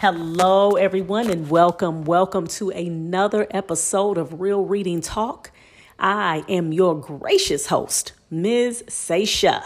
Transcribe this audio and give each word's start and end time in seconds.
Hello, 0.00 0.76
everyone, 0.76 1.28
and 1.28 1.50
welcome. 1.50 2.04
Welcome 2.04 2.46
to 2.46 2.70
another 2.70 3.46
episode 3.50 4.16
of 4.16 4.40
Real 4.40 4.64
Reading 4.64 5.02
Talk. 5.02 5.50
I 5.98 6.42
am 6.48 6.72
your 6.72 6.98
gracious 6.98 7.66
host, 7.66 8.14
Ms. 8.30 8.82
Seisha. 8.86 9.62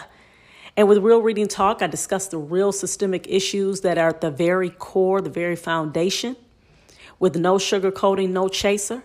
And 0.76 0.88
with 0.88 0.98
Real 0.98 1.22
Reading 1.22 1.46
Talk, 1.46 1.82
I 1.82 1.86
discuss 1.86 2.26
the 2.26 2.38
real 2.38 2.72
systemic 2.72 3.28
issues 3.28 3.82
that 3.82 3.96
are 3.96 4.08
at 4.08 4.22
the 4.22 4.32
very 4.32 4.70
core, 4.70 5.20
the 5.20 5.30
very 5.30 5.54
foundation, 5.54 6.34
with 7.20 7.36
no 7.36 7.54
sugarcoating, 7.54 8.30
no 8.30 8.48
chaser, 8.48 9.04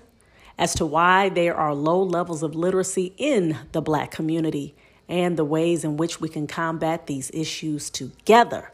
as 0.58 0.74
to 0.74 0.86
why 0.88 1.30
there 1.30 1.54
are 1.54 1.76
low 1.76 2.02
levels 2.02 2.42
of 2.42 2.56
literacy 2.56 3.14
in 3.18 3.56
the 3.72 3.84
Black 3.84 4.10
community 4.10 4.74
and 5.08 5.38
the 5.38 5.46
ways 5.46 5.84
in 5.84 5.96
which 5.96 6.20
we 6.20 6.28
can 6.28 6.48
combat 6.48 7.06
these 7.06 7.30
issues 7.36 7.92
together. 7.92 8.72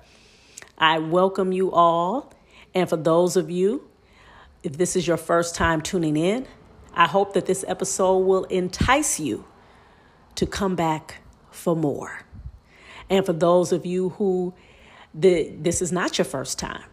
I 0.78 1.00
welcome 1.00 1.52
you 1.52 1.74
all 1.74 2.32
and 2.76 2.90
for 2.90 2.98
those 2.98 3.38
of 3.38 3.50
you, 3.50 3.90
if 4.62 4.78
this 4.78 4.98
is 4.98 5.08
your 5.08 5.18
first 5.18 5.56
time 5.56 5.82
tuning 5.82 6.18
in, 6.18 6.46
I 6.94 7.08
hope 7.08 7.34
that 7.34 7.46
this 7.46 7.64
episode 7.68 8.20
will 8.20 8.44
entice 8.46 9.20
you 9.20 9.46
to 10.36 10.46
come 10.46 10.76
back 10.76 11.22
for 11.50 11.76
more. 11.76 12.20
And 13.10 13.26
for 13.26 13.34
those 13.34 13.72
of 13.72 13.86
you 13.86 14.10
who 14.10 14.54
the, 15.14 15.50
this 15.58 15.82
is 15.82 15.94
not 15.94 16.18
your 16.18 16.26
first 16.26 16.60
time, 16.60 16.84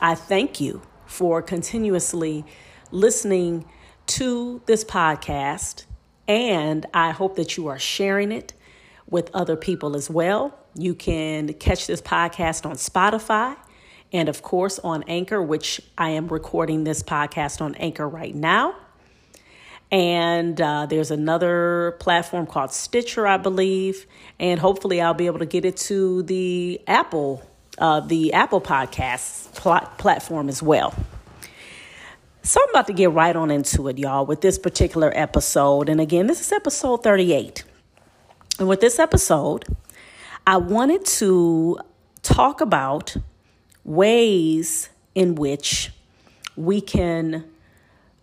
I 0.00 0.14
thank 0.14 0.60
you 0.60 0.82
for 1.06 1.40
continuously 1.40 2.44
listening 2.90 3.64
to 4.06 4.60
this 4.66 4.84
podcast. 4.84 5.84
And 6.26 6.84
I 6.92 7.12
hope 7.12 7.36
that 7.36 7.56
you 7.56 7.68
are 7.68 7.78
sharing 7.78 8.30
it 8.30 8.52
with 9.08 9.30
other 9.32 9.56
people 9.56 9.96
as 9.96 10.10
well. 10.10 10.58
You 10.74 10.94
can 10.94 11.54
catch 11.54 11.86
this 11.86 12.02
podcast 12.02 12.66
on 12.66 12.76
Spotify 12.76 13.56
and 14.12 14.28
of 14.28 14.42
course 14.42 14.78
on 14.78 15.04
Anchor, 15.06 15.42
which 15.42 15.80
I 15.96 16.10
am 16.10 16.28
recording 16.28 16.84
this 16.84 17.02
podcast 17.02 17.60
on 17.60 17.74
Anchor 17.76 18.08
right 18.08 18.34
now. 18.34 18.74
And 19.90 20.60
uh, 20.60 20.86
there's 20.86 21.10
another 21.10 21.96
platform 21.98 22.46
called 22.46 22.72
Stitcher, 22.72 23.26
I 23.26 23.38
believe, 23.38 24.06
and 24.38 24.60
hopefully 24.60 25.00
I'll 25.00 25.14
be 25.14 25.26
able 25.26 25.38
to 25.38 25.46
get 25.46 25.64
it 25.64 25.78
to 25.78 26.22
the 26.24 26.80
Apple, 26.86 27.42
uh, 27.78 28.00
the 28.00 28.34
Apple 28.34 28.60
Podcasts 28.60 29.54
pl- 29.54 29.88
platform 29.96 30.48
as 30.50 30.62
well. 30.62 30.94
So 32.42 32.60
I'm 32.62 32.70
about 32.70 32.86
to 32.86 32.92
get 32.92 33.12
right 33.12 33.34
on 33.34 33.50
into 33.50 33.88
it, 33.88 33.98
y'all, 33.98 34.26
with 34.26 34.40
this 34.42 34.58
particular 34.58 35.10
episode. 35.14 35.88
And 35.88 36.00
again, 36.00 36.26
this 36.26 36.40
is 36.40 36.52
episode 36.52 37.02
38. 37.02 37.64
And 38.58 38.68
with 38.68 38.80
this 38.80 38.98
episode, 38.98 39.64
I 40.46 40.56
wanted 40.56 41.04
to 41.04 41.78
talk 42.22 42.60
about 42.60 43.16
ways 43.88 44.90
in 45.14 45.34
which 45.34 45.90
we 46.56 46.78
can 46.78 47.42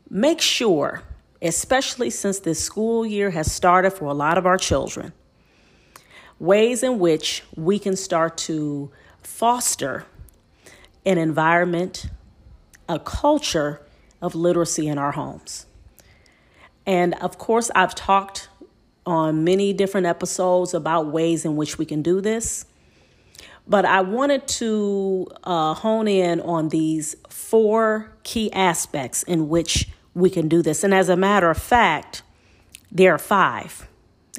make 0.07 0.39
sure, 0.39 1.01
especially 1.41 2.11
since 2.11 2.39
this 2.39 2.63
school 2.63 3.03
year 3.03 3.31
has 3.31 3.51
started 3.51 3.89
for 3.89 4.05
a 4.05 4.13
lot 4.13 4.37
of 4.37 4.45
our 4.45 4.59
children, 4.59 5.11
ways 6.37 6.83
in 6.83 6.99
which 6.99 7.43
we 7.55 7.79
can 7.79 7.95
start 7.95 8.37
to 8.37 8.91
foster 9.23 10.05
an 11.03 11.17
environment, 11.17 12.05
a 12.87 12.99
culture 12.99 13.81
of 14.21 14.35
literacy 14.35 14.87
in 14.87 14.99
our 14.99 15.13
homes. 15.13 15.65
And 16.85 17.15
of 17.15 17.39
course, 17.39 17.71
I've 17.73 17.95
talked 17.95 18.49
on 19.03 19.43
many 19.43 19.73
different 19.73 20.05
episodes 20.05 20.75
about 20.75 21.07
ways 21.07 21.43
in 21.43 21.55
which 21.55 21.79
we 21.79 21.85
can 21.85 22.03
do 22.03 22.21
this. 22.21 22.65
But 23.67 23.85
I 23.85 24.01
wanted 24.01 24.47
to 24.47 25.27
uh, 25.43 25.73
hone 25.73 26.07
in 26.07 26.39
on 26.41 26.69
these 26.69 27.15
four 27.29 28.11
key 28.23 28.51
aspects 28.53 29.23
in 29.23 29.49
which 29.49 29.89
we 30.13 30.29
can 30.29 30.47
do 30.47 30.61
this. 30.61 30.83
And 30.83 30.93
as 30.93 31.09
a 31.09 31.15
matter 31.15 31.49
of 31.49 31.57
fact, 31.57 32.21
there 32.91 33.13
are 33.13 33.19
five. 33.19 33.87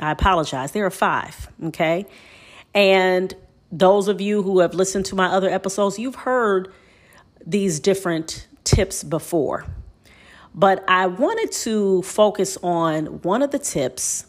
I 0.00 0.12
apologize. 0.12 0.72
There 0.72 0.86
are 0.86 0.90
five. 0.90 1.48
Okay. 1.64 2.06
And 2.74 3.34
those 3.72 4.08
of 4.08 4.20
you 4.20 4.42
who 4.42 4.60
have 4.60 4.74
listened 4.74 5.06
to 5.06 5.16
my 5.16 5.26
other 5.26 5.48
episodes, 5.48 5.98
you've 5.98 6.14
heard 6.14 6.72
these 7.44 7.80
different 7.80 8.46
tips 8.64 9.02
before. 9.02 9.66
But 10.54 10.84
I 10.88 11.06
wanted 11.06 11.52
to 11.52 12.02
focus 12.02 12.56
on 12.62 13.22
one 13.22 13.42
of 13.42 13.50
the 13.50 13.58
tips. 13.58 14.26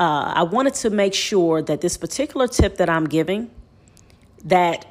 Uh, 0.00 0.32
I 0.34 0.42
wanted 0.42 0.74
to 0.74 0.90
make 0.90 1.14
sure 1.14 1.62
that 1.62 1.80
this 1.80 1.96
particular 1.96 2.48
tip 2.48 2.78
that 2.78 2.88
I'm 2.88 3.06
giving 3.06 3.50
that 4.44 4.86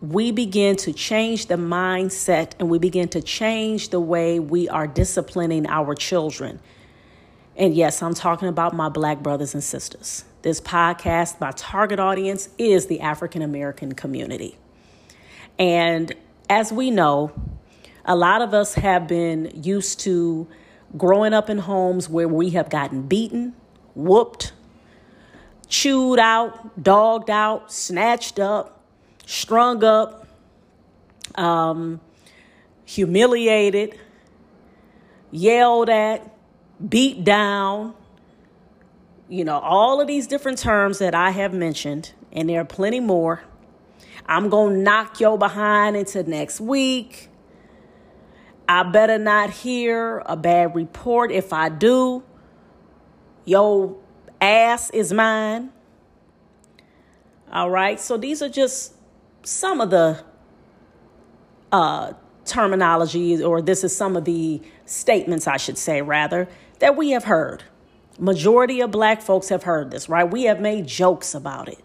we 0.00 0.30
begin 0.30 0.76
to 0.76 0.92
change 0.92 1.46
the 1.46 1.54
mindset 1.54 2.52
and 2.58 2.68
we 2.68 2.78
begin 2.78 3.08
to 3.08 3.22
change 3.22 3.88
the 3.90 4.00
way 4.00 4.38
we 4.38 4.68
are 4.68 4.86
disciplining 4.86 5.66
our 5.66 5.94
children. 5.94 6.60
And 7.56 7.74
yes, 7.74 8.02
I'm 8.02 8.14
talking 8.14 8.48
about 8.48 8.74
my 8.74 8.88
black 8.88 9.22
brothers 9.22 9.54
and 9.54 9.64
sisters. 9.64 10.24
This 10.42 10.60
podcast, 10.60 11.40
my 11.40 11.52
target 11.52 11.98
audience 11.98 12.50
is 12.58 12.86
the 12.86 13.00
African 13.00 13.42
American 13.42 13.92
community. 13.92 14.58
And 15.58 16.12
as 16.50 16.72
we 16.72 16.90
know, 16.90 17.32
a 18.04 18.14
lot 18.14 18.42
of 18.42 18.52
us 18.52 18.74
have 18.74 19.08
been 19.08 19.50
used 19.62 20.00
to 20.00 20.46
growing 20.96 21.32
up 21.32 21.48
in 21.50 21.58
homes 21.58 22.08
where 22.08 22.28
we 22.28 22.50
have 22.50 22.68
gotten 22.68 23.02
beaten, 23.02 23.54
whooped, 23.94 24.52
chewed 25.68 26.18
out, 26.18 26.82
dogged 26.82 27.30
out, 27.30 27.72
snatched 27.72 28.38
up, 28.38 28.75
strung 29.26 29.84
up, 29.84 30.26
um, 31.34 32.00
humiliated, 32.86 33.98
yelled 35.30 35.90
at, 35.90 36.34
beat 36.88 37.24
down, 37.24 37.92
you 39.28 39.44
know, 39.44 39.58
all 39.58 40.00
of 40.00 40.06
these 40.06 40.26
different 40.26 40.58
terms 40.58 40.98
that 41.00 41.14
I 41.14 41.30
have 41.30 41.52
mentioned, 41.52 42.12
and 42.32 42.48
there 42.48 42.60
are 42.60 42.64
plenty 42.64 43.00
more. 43.00 43.42
I'm 44.24 44.48
going 44.48 44.74
to 44.74 44.80
knock 44.80 45.20
your 45.20 45.36
behind 45.36 45.96
into 45.96 46.22
next 46.22 46.60
week. 46.60 47.28
I 48.68 48.82
better 48.82 49.18
not 49.18 49.50
hear 49.50 50.22
a 50.26 50.36
bad 50.36 50.74
report. 50.74 51.30
If 51.30 51.52
I 51.52 51.68
do, 51.68 52.24
your 53.44 53.96
ass 54.40 54.90
is 54.90 55.12
mine. 55.12 55.70
All 57.52 57.70
right. 57.70 58.00
So 58.00 58.16
these 58.16 58.42
are 58.42 58.48
just 58.48 58.95
some 59.46 59.80
of 59.80 59.90
the 59.90 60.18
uh, 61.70 62.12
terminology, 62.44 63.42
or 63.42 63.62
this 63.62 63.84
is 63.84 63.96
some 63.96 64.16
of 64.16 64.24
the 64.24 64.60
statements, 64.86 65.46
I 65.46 65.56
should 65.56 65.78
say, 65.78 66.02
rather, 66.02 66.48
that 66.80 66.96
we 66.96 67.10
have 67.10 67.24
heard. 67.24 67.62
Majority 68.18 68.80
of 68.80 68.90
black 68.90 69.22
folks 69.22 69.48
have 69.50 69.62
heard 69.62 69.90
this, 69.90 70.08
right? 70.08 70.24
We 70.24 70.44
have 70.44 70.60
made 70.60 70.86
jokes 70.86 71.34
about 71.34 71.68
it. 71.68 71.78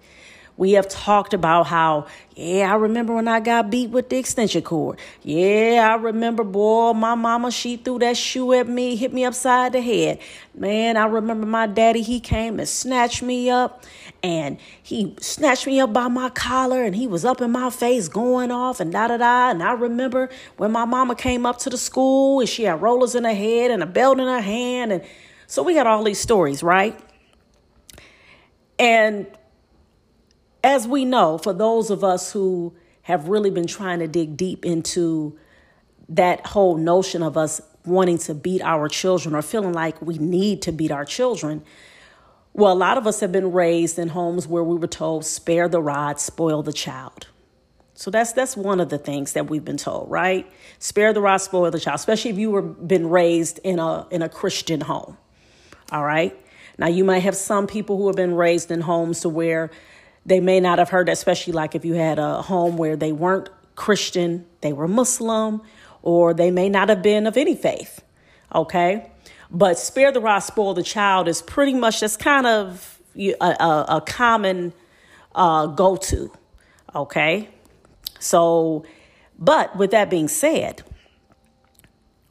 We 0.62 0.74
have 0.74 0.88
talked 0.88 1.34
about 1.34 1.66
how, 1.66 2.06
yeah, 2.36 2.72
I 2.72 2.76
remember 2.76 3.16
when 3.16 3.28
I 3.28 3.40
got 3.40 3.72
beat 3.72 3.90
with 3.90 4.10
the 4.10 4.18
extension 4.18 4.62
cord. 4.62 5.00
Yeah, 5.24 5.88
I 5.90 5.96
remember, 6.00 6.44
boy, 6.44 6.94
my 6.94 7.16
mama, 7.16 7.50
she 7.50 7.78
threw 7.78 7.98
that 7.98 8.16
shoe 8.16 8.54
at 8.54 8.70
me, 8.70 8.96
hit 8.96 9.12
me 9.12 9.26
upside 9.26 9.74
the 9.74 9.82
head. 9.82 10.20
Man, 10.54 10.98
I 10.98 11.06
remember 11.06 11.48
my 11.48 11.66
daddy, 11.66 12.04
he 12.04 12.20
came 12.20 12.60
and 12.60 12.70
snatched 12.70 13.24
me 13.24 13.50
up 13.50 13.86
and 14.22 14.60
he 14.84 15.16
snatched 15.20 15.66
me 15.66 15.80
up 15.80 15.94
by 15.94 16.08
my 16.10 16.30
collar 16.30 16.84
and 16.84 16.96
he 16.96 17.08
was 17.08 17.26
up 17.26 17.42
in 17.42 17.52
my 17.52 17.72
face 17.72 18.08
going 18.08 18.52
off 18.52 18.80
and 18.80 18.92
da 18.92 19.08
da 19.08 19.18
da. 19.18 19.50
And 19.50 19.64
I 19.64 19.72
remember 19.72 20.30
when 20.58 20.72
my 20.72 20.86
mama 20.86 21.16
came 21.16 21.44
up 21.44 21.58
to 21.62 21.72
the 21.72 21.78
school 21.80 22.40
and 22.40 22.48
she 22.48 22.66
had 22.66 22.84
rollers 22.84 23.16
in 23.16 23.24
her 23.24 23.34
head 23.34 23.72
and 23.72 23.82
a 23.82 23.88
belt 23.88 24.20
in 24.20 24.28
her 24.28 24.42
hand. 24.42 24.92
And 24.92 25.04
so 25.48 25.64
we 25.64 25.74
got 25.74 25.88
all 25.88 26.04
these 26.04 26.20
stories, 26.20 26.62
right? 26.62 27.00
And 28.78 29.26
as 30.64 30.88
we 30.88 31.06
know, 31.06 31.38
for 31.38 31.54
those 31.54 31.90
of 31.90 32.04
us 32.04 32.32
who 32.32 32.74
have 33.04 33.28
really 33.28 33.50
been 33.50 33.68
trying 33.68 34.00
to 34.00 34.08
dig 34.08 34.38
deep 34.38 34.66
into 34.66 35.38
that 36.10 36.46
whole 36.48 36.78
notion 36.78 37.24
of 37.24 37.38
us 37.38 37.62
wanting 37.86 38.18
to 38.20 38.36
beat 38.36 38.62
our 38.62 38.88
children 38.88 39.34
or 39.34 39.42
feeling 39.42 39.74
like 39.74 40.00
we 40.02 40.18
need 40.18 40.62
to 40.62 40.72
beat 40.72 40.92
our 40.92 41.06
children, 41.06 41.64
well, 42.54 42.74
a 42.74 42.76
lot 42.76 42.98
of 42.98 43.08
us 43.08 43.22
have 43.22 43.32
been 43.32 43.52
raised 43.52 43.98
in 43.98 44.10
homes 44.10 44.48
where 44.48 44.64
we 44.64 44.76
were 44.76 44.88
told, 44.88 45.26
spare 45.26 45.70
the 45.70 45.82
rod, 45.82 46.20
spoil 46.20 46.62
the 46.62 46.74
child. 46.74 47.28
So 47.94 48.10
that's 48.10 48.34
that's 48.34 48.58
one 48.58 48.80
of 48.80 48.90
the 48.90 48.98
things 48.98 49.34
that 49.34 49.48
we've 49.48 49.64
been 49.64 49.78
told, 49.78 50.10
right? 50.10 50.52
Spare 50.80 51.14
the 51.14 51.22
rod, 51.22 51.38
spoil 51.38 51.70
the 51.70 51.80
child, 51.80 52.00
especially 52.00 52.32
if 52.32 52.38
you 52.38 52.50
were 52.50 52.64
been 52.64 53.10
raised 53.10 53.60
in 53.64 53.78
a 53.78 54.08
in 54.10 54.22
a 54.24 54.30
Christian 54.30 54.82
home. 54.82 55.18
All 55.92 56.04
right. 56.04 56.36
Now 56.80 56.88
you 56.88 57.04
might 57.04 57.20
have 57.20 57.36
some 57.36 57.68
people 57.68 57.98
who 57.98 58.08
have 58.08 58.16
been 58.16 58.34
raised 58.34 58.72
in 58.72 58.82
homes 58.82 59.20
to 59.22 59.30
where 59.30 59.70
they 60.26 60.40
may 60.40 60.60
not 60.60 60.80
have 60.80 60.90
heard, 60.90 61.10
especially 61.10 61.54
like 61.54 61.76
if 61.76 61.84
you 61.86 61.94
had 61.94 62.20
a 62.20 62.42
home 62.42 62.78
where 62.78 62.96
they 62.96 63.12
weren't 63.12 63.50
Christian, 63.76 64.46
they 64.62 64.74
were 64.74 64.88
Muslim, 64.88 65.62
or 66.02 66.34
they 66.34 66.52
may 66.52 66.70
not 66.70 66.90
have 66.90 67.02
been 67.02 67.28
of 67.28 67.38
any 67.38 67.56
faith. 67.56 68.02
Okay. 68.54 69.10
But 69.50 69.78
spare 69.80 70.12
the 70.12 70.20
rod, 70.20 70.40
spoil 70.40 70.74
the 70.74 70.84
child 70.84 71.28
is 71.28 71.42
pretty 71.42 71.74
much 71.74 72.00
that's 72.00 72.18
kind 72.18 72.46
of 72.48 73.00
a, 73.16 73.34
a, 73.42 73.86
a 73.98 74.04
common 74.06 74.74
uh, 75.36 75.68
go 75.68 75.96
to. 75.98 76.32
Okay. 76.96 77.50
So 78.20 78.86
But 79.42 79.76
with 79.76 79.92
that 79.92 80.10
being 80.10 80.28
said, 80.28 80.84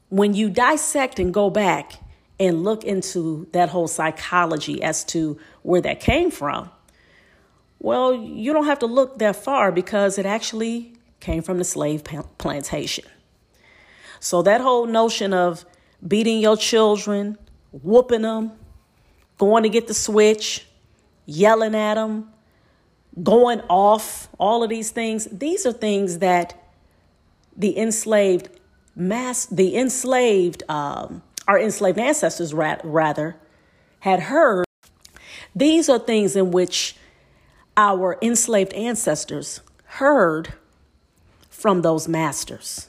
when 0.09 0.33
you 0.33 0.49
dissect 0.49 1.19
and 1.19 1.35
go 1.35 1.51
back 1.51 1.95
and 2.39 2.63
look 2.63 2.85
into 2.85 3.49
that 3.53 3.69
whole 3.69 3.89
psychology 3.89 4.83
as 4.83 5.05
to 5.05 5.39
where 5.63 5.81
that 5.81 6.01
came 6.01 6.31
from, 6.31 6.71
well, 7.81 8.15
you 8.15 8.53
don't 8.53 8.67
have 8.67 8.79
to 8.81 8.87
look 8.87 9.19
that 9.19 9.37
far 9.37 9.73
because 9.73 10.19
it 10.19 10.27
actually 10.27 10.93
came 11.19 11.43
from 11.43 11.59
the 11.59 11.65
slave 11.65 12.05
plantation. 12.37 13.05
So 14.21 14.43
that 14.43 14.61
whole 14.61 14.87
notion 14.87 15.32
of 15.32 15.65
beating 16.06 16.41
your 16.41 16.59
children, 16.59 17.38
whooping 17.73 18.23
them, 18.23 18.53
going 19.38 19.62
to 19.62 19.71
get 19.71 19.88
the 19.88 19.94
switch, 19.94 20.67
yelling 21.25 21.75
at 21.75 21.94
them, 21.94 22.31
going 23.23 23.62
off, 23.62 24.29
all 24.38 24.62
of 24.62 24.69
these 24.69 24.91
things, 24.91 25.26
these 25.33 25.65
are 25.65 25.73
things 25.73 26.19
that 26.19 26.55
the 27.56 27.79
enslaved 27.79 28.50
mass, 28.94 29.47
the 29.47 29.75
enslaved, 29.76 30.62
um, 30.69 31.23
our 31.49 31.59
enslaved 31.59 31.99
ancestors 31.99 32.53
rather, 32.53 33.37
had 34.00 34.21
heard. 34.21 34.67
These 35.56 35.88
are 35.88 35.99
things 35.99 36.37
in 36.37 36.50
which 36.50 36.97
our 37.77 38.19
enslaved 38.21 38.73
ancestors 38.75 39.61
heard 39.85 40.55
from 41.49 41.83
those 41.83 42.09
masters. 42.09 42.89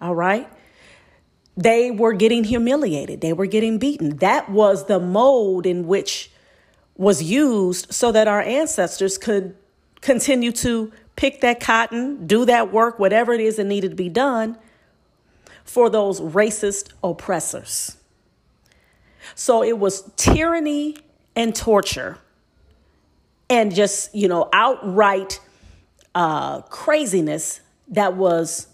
All 0.00 0.14
right? 0.14 0.48
They 1.56 1.90
were 1.90 2.12
getting 2.12 2.44
humiliated, 2.44 3.20
they 3.20 3.32
were 3.32 3.46
getting 3.46 3.78
beaten. 3.78 4.16
That 4.18 4.50
was 4.50 4.86
the 4.86 4.98
mode 4.98 5.66
in 5.66 5.86
which 5.86 6.30
was 6.96 7.22
used 7.22 7.92
so 7.92 8.12
that 8.12 8.28
our 8.28 8.42
ancestors 8.42 9.18
could 9.18 9.54
continue 10.00 10.52
to 10.52 10.92
pick 11.16 11.40
that 11.40 11.60
cotton, 11.60 12.26
do 12.26 12.44
that 12.44 12.72
work, 12.72 12.98
whatever 12.98 13.32
it 13.32 13.40
is 13.40 13.56
that 13.56 13.64
needed 13.64 13.90
to 13.90 13.96
be 13.96 14.08
done 14.08 14.56
for 15.64 15.88
those 15.88 16.20
racist 16.20 16.90
oppressors. 17.02 17.96
So 19.34 19.62
it 19.62 19.78
was 19.78 20.10
tyranny 20.16 20.96
and 21.36 21.54
torture 21.54 22.18
and 23.52 23.74
just, 23.74 24.14
you 24.14 24.28
know, 24.28 24.48
outright 24.54 25.38
uh, 26.14 26.62
craziness 26.62 27.60
that 27.88 28.16
was 28.16 28.66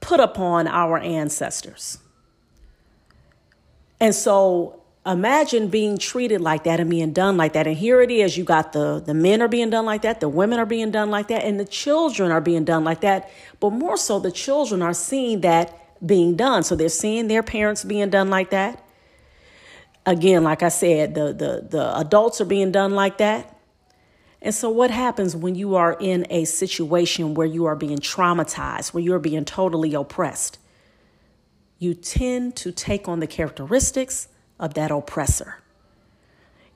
put 0.00 0.18
upon 0.18 0.66
our 0.66 0.98
ancestors. 0.98 1.98
And 4.00 4.12
so 4.12 4.82
imagine 5.06 5.68
being 5.68 5.98
treated 5.98 6.40
like 6.40 6.64
that 6.64 6.80
and 6.80 6.90
being 6.90 7.12
done 7.12 7.36
like 7.36 7.52
that. 7.52 7.68
And 7.68 7.76
here 7.76 8.02
it 8.02 8.10
is 8.10 8.36
you 8.36 8.42
got 8.42 8.72
the, 8.72 8.98
the 8.98 9.14
men 9.14 9.40
are 9.40 9.46
being 9.46 9.70
done 9.70 9.86
like 9.86 10.02
that, 10.02 10.18
the 10.18 10.28
women 10.28 10.58
are 10.58 10.66
being 10.66 10.90
done 10.90 11.12
like 11.12 11.28
that, 11.28 11.44
and 11.44 11.60
the 11.60 11.64
children 11.64 12.32
are 12.32 12.40
being 12.40 12.64
done 12.64 12.82
like 12.82 13.02
that. 13.02 13.30
But 13.60 13.70
more 13.70 13.96
so, 13.96 14.18
the 14.18 14.32
children 14.32 14.82
are 14.82 14.94
seeing 14.94 15.42
that 15.42 15.78
being 16.04 16.34
done. 16.34 16.64
So 16.64 16.74
they're 16.74 16.88
seeing 16.88 17.28
their 17.28 17.44
parents 17.44 17.84
being 17.84 18.10
done 18.10 18.30
like 18.30 18.50
that. 18.50 18.83
Again, 20.06 20.44
like 20.44 20.62
I 20.62 20.68
said, 20.68 21.14
the, 21.14 21.32
the, 21.32 21.66
the 21.68 21.98
adults 21.98 22.40
are 22.40 22.44
being 22.44 22.72
done 22.72 22.92
like 22.92 23.18
that. 23.18 23.54
And 24.42 24.54
so, 24.54 24.68
what 24.68 24.90
happens 24.90 25.34
when 25.34 25.54
you 25.54 25.74
are 25.76 25.96
in 25.98 26.26
a 26.28 26.44
situation 26.44 27.32
where 27.32 27.46
you 27.46 27.64
are 27.64 27.74
being 27.74 27.98
traumatized, 27.98 28.92
where 28.92 29.02
you're 29.02 29.18
being 29.18 29.46
totally 29.46 29.94
oppressed? 29.94 30.58
You 31.78 31.94
tend 31.94 32.54
to 32.56 32.70
take 32.70 33.08
on 33.08 33.20
the 33.20 33.26
characteristics 33.26 34.28
of 34.60 34.74
that 34.74 34.90
oppressor. 34.90 35.58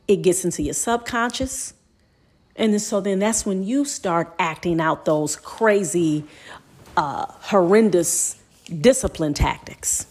It 0.06 0.22
gets 0.22 0.46
into 0.46 0.62
your 0.62 0.74
subconscious. 0.74 1.74
And 2.56 2.80
so 2.80 3.00
then 3.00 3.18
that's 3.18 3.44
when 3.44 3.62
you 3.62 3.84
start 3.84 4.34
acting 4.38 4.80
out 4.80 5.04
those 5.04 5.36
crazy, 5.36 6.24
uh, 6.96 7.26
horrendous 7.28 8.40
discipline 8.80 9.34
tactics. 9.34 10.06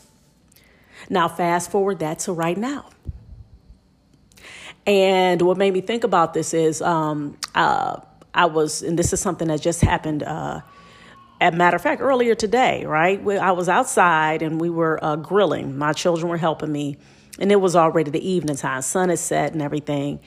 Now, 1.09 1.27
fast 1.27 1.71
forward 1.71 1.99
that 1.99 2.19
to 2.19 2.33
right 2.33 2.57
now. 2.57 2.89
And 4.87 5.41
what 5.41 5.57
made 5.57 5.73
me 5.73 5.81
think 5.81 6.05
about 6.05 6.33
this 6.33 6.53
is 6.53 6.81
um, 6.81 7.37
uh, 7.53 7.99
I 8.33 8.45
was, 8.45 8.81
and 8.81 8.97
this 8.97 9.11
is 9.11 9.19
something 9.19 9.49
that 9.49 9.61
just 9.61 9.81
happened. 9.81 10.23
Uh, 10.23 10.61
as 11.39 11.53
a 11.53 11.57
matter 11.57 11.75
of 11.75 11.81
fact, 11.83 12.01
earlier 12.01 12.33
today, 12.33 12.85
right? 12.85 13.19
I 13.19 13.51
was 13.51 13.69
outside 13.69 14.41
and 14.41 14.59
we 14.59 14.69
were 14.69 15.03
uh, 15.03 15.17
grilling. 15.17 15.77
My 15.77 15.93
children 15.93 16.29
were 16.29 16.37
helping 16.37 16.71
me 16.71 16.97
and 17.37 17.51
it 17.51 17.57
was 17.57 17.75
already 17.75 18.09
the 18.09 18.27
evening 18.27 18.55
time. 18.55 18.81
Sun 18.81 19.09
is 19.09 19.19
set 19.19 19.53
and 19.53 19.61
everything. 19.61 20.19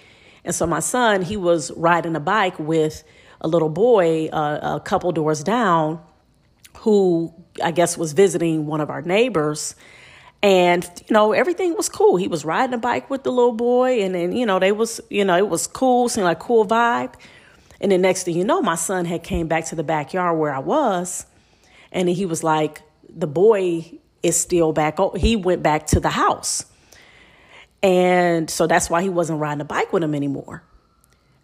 And 0.44 0.54
so 0.54 0.66
my 0.66 0.80
son, 0.80 1.22
he 1.22 1.36
was 1.36 1.70
riding 1.72 2.14
a 2.14 2.20
bike 2.20 2.58
with 2.58 3.02
a 3.40 3.48
little 3.48 3.68
boy 3.68 4.28
uh, 4.28 4.76
a 4.76 4.80
couple 4.80 5.10
doors 5.12 5.42
down 5.42 6.00
who 6.78 7.34
I 7.62 7.72
guess 7.72 7.98
was 7.98 8.12
visiting 8.12 8.66
one 8.66 8.80
of 8.80 8.90
our 8.90 9.02
neighbors. 9.02 9.74
And, 10.42 10.84
you 11.06 11.12
know, 11.12 11.32
everything 11.32 11.76
was 11.76 11.88
cool. 11.88 12.16
He 12.16 12.28
was 12.28 12.44
riding 12.44 12.72
a 12.72 12.78
bike 12.78 13.10
with 13.10 13.24
the 13.24 13.30
little 13.30 13.52
boy 13.52 14.02
and 14.02 14.14
then, 14.14 14.32
you 14.32 14.46
know, 14.46 14.58
they 14.58 14.72
was, 14.72 15.00
you 15.10 15.24
know, 15.24 15.36
it 15.36 15.48
was 15.48 15.66
cool, 15.66 16.08
seemed 16.08 16.24
like 16.24 16.38
cool 16.38 16.66
vibe. 16.66 17.14
And 17.80 17.92
then 17.92 18.00
next 18.02 18.24
thing 18.24 18.36
you 18.36 18.44
know, 18.44 18.62
my 18.62 18.74
son 18.74 19.04
had 19.04 19.22
came 19.22 19.48
back 19.48 19.66
to 19.66 19.74
the 19.74 19.82
backyard 19.82 20.38
where 20.38 20.52
I 20.52 20.58
was. 20.58 21.26
And 21.92 22.08
he 22.08 22.24
was 22.24 22.42
like, 22.42 22.82
the 23.08 23.26
boy 23.26 23.98
is 24.22 24.38
still 24.38 24.72
back. 24.72 24.98
He 25.16 25.36
went 25.36 25.62
back 25.62 25.86
to 25.88 26.00
the 26.00 26.10
house. 26.10 26.64
And 27.82 28.50
so 28.50 28.66
that's 28.66 28.90
why 28.90 29.02
he 29.02 29.08
wasn't 29.08 29.40
riding 29.40 29.60
a 29.60 29.64
bike 29.64 29.92
with 29.92 30.02
him 30.02 30.14
anymore. 30.14 30.62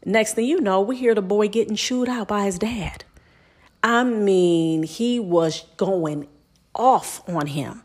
Next 0.04 0.34
thing 0.34 0.46
you 0.46 0.60
know, 0.60 0.80
we 0.80 0.96
hear 0.96 1.14
the 1.14 1.22
boy 1.22 1.48
getting 1.48 1.76
chewed 1.76 2.08
out 2.08 2.28
by 2.28 2.44
his 2.44 2.58
dad. 2.58 3.04
I 3.82 4.04
mean, 4.04 4.82
he 4.82 5.18
was 5.18 5.64
going 5.76 6.28
off 6.74 7.26
on 7.28 7.46
him. 7.46 7.82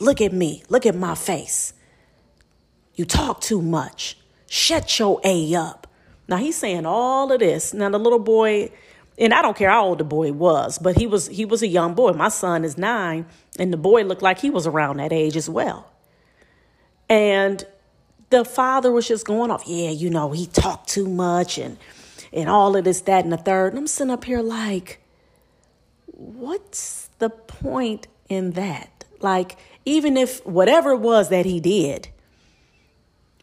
Look 0.00 0.20
at 0.20 0.32
me. 0.32 0.62
Look 0.68 0.86
at 0.86 0.94
my 0.94 1.14
face. 1.14 1.72
You 2.94 3.04
talk 3.04 3.40
too 3.40 3.62
much. 3.62 4.16
Shut 4.46 4.98
your 4.98 5.20
A 5.24 5.54
up. 5.54 5.86
Now 6.28 6.36
he's 6.36 6.56
saying 6.56 6.86
all 6.86 7.30
of 7.32 7.40
this. 7.40 7.74
Now 7.74 7.90
the 7.90 7.98
little 7.98 8.18
boy, 8.18 8.70
and 9.18 9.34
I 9.34 9.42
don't 9.42 9.56
care 9.56 9.70
how 9.70 9.86
old 9.86 9.98
the 9.98 10.04
boy 10.04 10.32
was, 10.32 10.78
but 10.78 10.96
he 10.96 11.06
was 11.06 11.26
he 11.26 11.44
was 11.44 11.62
a 11.62 11.66
young 11.66 11.94
boy. 11.94 12.12
My 12.12 12.28
son 12.28 12.64
is 12.64 12.78
nine, 12.78 13.26
and 13.58 13.72
the 13.72 13.76
boy 13.76 14.04
looked 14.04 14.22
like 14.22 14.38
he 14.38 14.50
was 14.50 14.66
around 14.66 14.98
that 14.98 15.12
age 15.12 15.36
as 15.36 15.50
well. 15.50 15.90
And 17.08 17.64
the 18.30 18.44
father 18.44 18.90
was 18.90 19.06
just 19.06 19.26
going 19.26 19.50
off, 19.50 19.64
yeah, 19.66 19.90
you 19.90 20.10
know, 20.10 20.30
he 20.32 20.46
talked 20.46 20.88
too 20.88 21.08
much 21.08 21.58
and 21.58 21.78
and 22.32 22.48
all 22.48 22.74
of 22.76 22.84
this, 22.84 23.00
that, 23.02 23.22
and 23.22 23.32
the 23.32 23.36
third. 23.36 23.72
And 23.72 23.78
I'm 23.78 23.86
sitting 23.86 24.10
up 24.10 24.24
here 24.24 24.42
like, 24.42 25.00
what's 26.06 27.08
the 27.18 27.30
point 27.30 28.08
in 28.28 28.52
that? 28.52 29.04
Like, 29.20 29.56
even 29.84 30.16
if 30.16 30.44
whatever 30.46 30.92
it 30.92 31.00
was 31.00 31.28
that 31.28 31.46
he 31.46 31.60
did, 31.60 32.08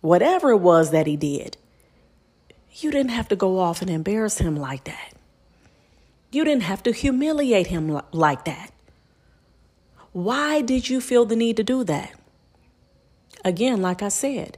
whatever 0.02 0.52
it 0.52 0.58
was 0.58 0.92
that 0.92 1.08
he 1.08 1.16
did, 1.16 1.58
you 2.72 2.92
didn't 2.92 3.12
have 3.12 3.28
to 3.28 3.36
go 3.36 3.60
off 3.60 3.82
and 3.82 3.90
embarrass 3.90 4.40
him 4.40 4.56
like 4.56 4.86
that. 4.86 5.14
You 6.32 6.44
didn't 6.46 6.64
have 6.64 6.82
to 6.84 6.92
humiliate 6.92 7.68
him 7.68 8.02
like 8.12 8.46
that. 8.46 8.72
Why 10.14 10.62
did 10.62 10.90
you 10.90 11.02
feel 11.02 11.26
the 11.26 11.36
need 11.36 11.58
to 11.58 11.64
do 11.64 11.84
that? 11.84 12.14
Again, 13.44 13.82
like 13.82 14.02
I 14.02 14.10
said, 14.10 14.58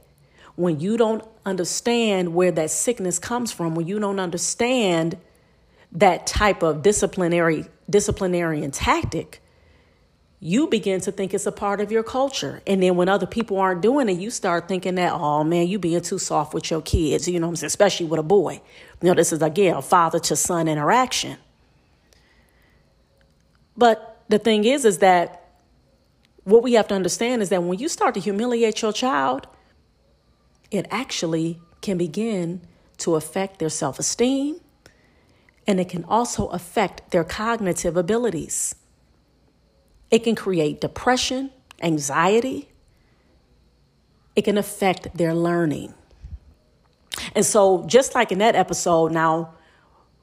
when 0.56 0.80
you 0.80 0.96
don't 0.96 1.24
understand 1.44 2.34
where 2.34 2.52
that 2.52 2.70
sickness 2.70 3.18
comes 3.18 3.50
from, 3.50 3.74
when 3.74 3.86
you 3.86 3.98
don't 3.98 4.20
understand 4.20 5.16
that 5.92 6.26
type 6.26 6.62
of 6.62 6.82
disciplinary 6.82 7.66
disciplinarian 7.88 8.70
tactic, 8.70 9.42
you 10.46 10.66
begin 10.66 11.00
to 11.00 11.10
think 11.10 11.32
it's 11.32 11.46
a 11.46 11.52
part 11.52 11.80
of 11.80 11.90
your 11.90 12.02
culture. 12.02 12.60
And 12.66 12.82
then 12.82 12.96
when 12.96 13.08
other 13.08 13.24
people 13.24 13.56
aren't 13.56 13.80
doing 13.80 14.10
it, 14.10 14.18
you 14.18 14.28
start 14.28 14.68
thinking 14.68 14.96
that, 14.96 15.14
oh 15.14 15.42
man, 15.42 15.66
you 15.68 15.78
being 15.78 16.02
too 16.02 16.18
soft 16.18 16.52
with 16.52 16.70
your 16.70 16.82
kids, 16.82 17.26
you 17.26 17.40
know 17.40 17.48
I'm 17.48 17.56
saying? 17.56 17.68
Especially 17.68 18.04
with 18.04 18.20
a 18.20 18.22
boy. 18.22 18.60
You 19.00 19.08
know, 19.08 19.14
this 19.14 19.32
is 19.32 19.40
again 19.40 19.74
a 19.74 19.80
father 19.80 20.18
to 20.18 20.36
son 20.36 20.68
interaction. 20.68 21.38
But 23.74 24.22
the 24.28 24.38
thing 24.38 24.66
is, 24.66 24.84
is 24.84 24.98
that 24.98 25.48
what 26.42 26.62
we 26.62 26.74
have 26.74 26.88
to 26.88 26.94
understand 26.94 27.40
is 27.40 27.48
that 27.48 27.62
when 27.62 27.78
you 27.78 27.88
start 27.88 28.12
to 28.12 28.20
humiliate 28.20 28.82
your 28.82 28.92
child, 28.92 29.46
it 30.70 30.86
actually 30.90 31.58
can 31.80 31.96
begin 31.96 32.60
to 32.98 33.14
affect 33.14 33.60
their 33.60 33.70
self 33.70 33.98
esteem 33.98 34.60
and 35.66 35.80
it 35.80 35.88
can 35.88 36.04
also 36.04 36.48
affect 36.48 37.12
their 37.12 37.24
cognitive 37.24 37.96
abilities. 37.96 38.74
It 40.14 40.22
can 40.22 40.36
create 40.36 40.80
depression, 40.80 41.50
anxiety, 41.82 42.68
it 44.36 44.42
can 44.42 44.56
affect 44.56 45.16
their 45.16 45.34
learning. 45.34 45.92
And 47.34 47.44
so, 47.44 47.84
just 47.88 48.14
like 48.14 48.30
in 48.30 48.38
that 48.38 48.54
episode, 48.54 49.10
now, 49.10 49.54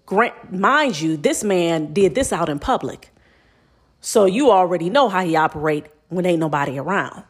grant, 0.05 0.53
mind 0.53 1.01
you, 1.01 1.17
this 1.17 1.43
man 1.43 1.91
did 1.91 2.15
this 2.15 2.31
out 2.31 2.47
in 2.47 2.57
public. 2.57 3.09
So 3.99 4.23
you 4.23 4.49
already 4.49 4.89
know 4.89 5.09
how 5.09 5.25
he 5.25 5.35
operate 5.35 5.87
when 6.07 6.25
ain't 6.25 6.39
nobody 6.39 6.79
around. 6.79 7.25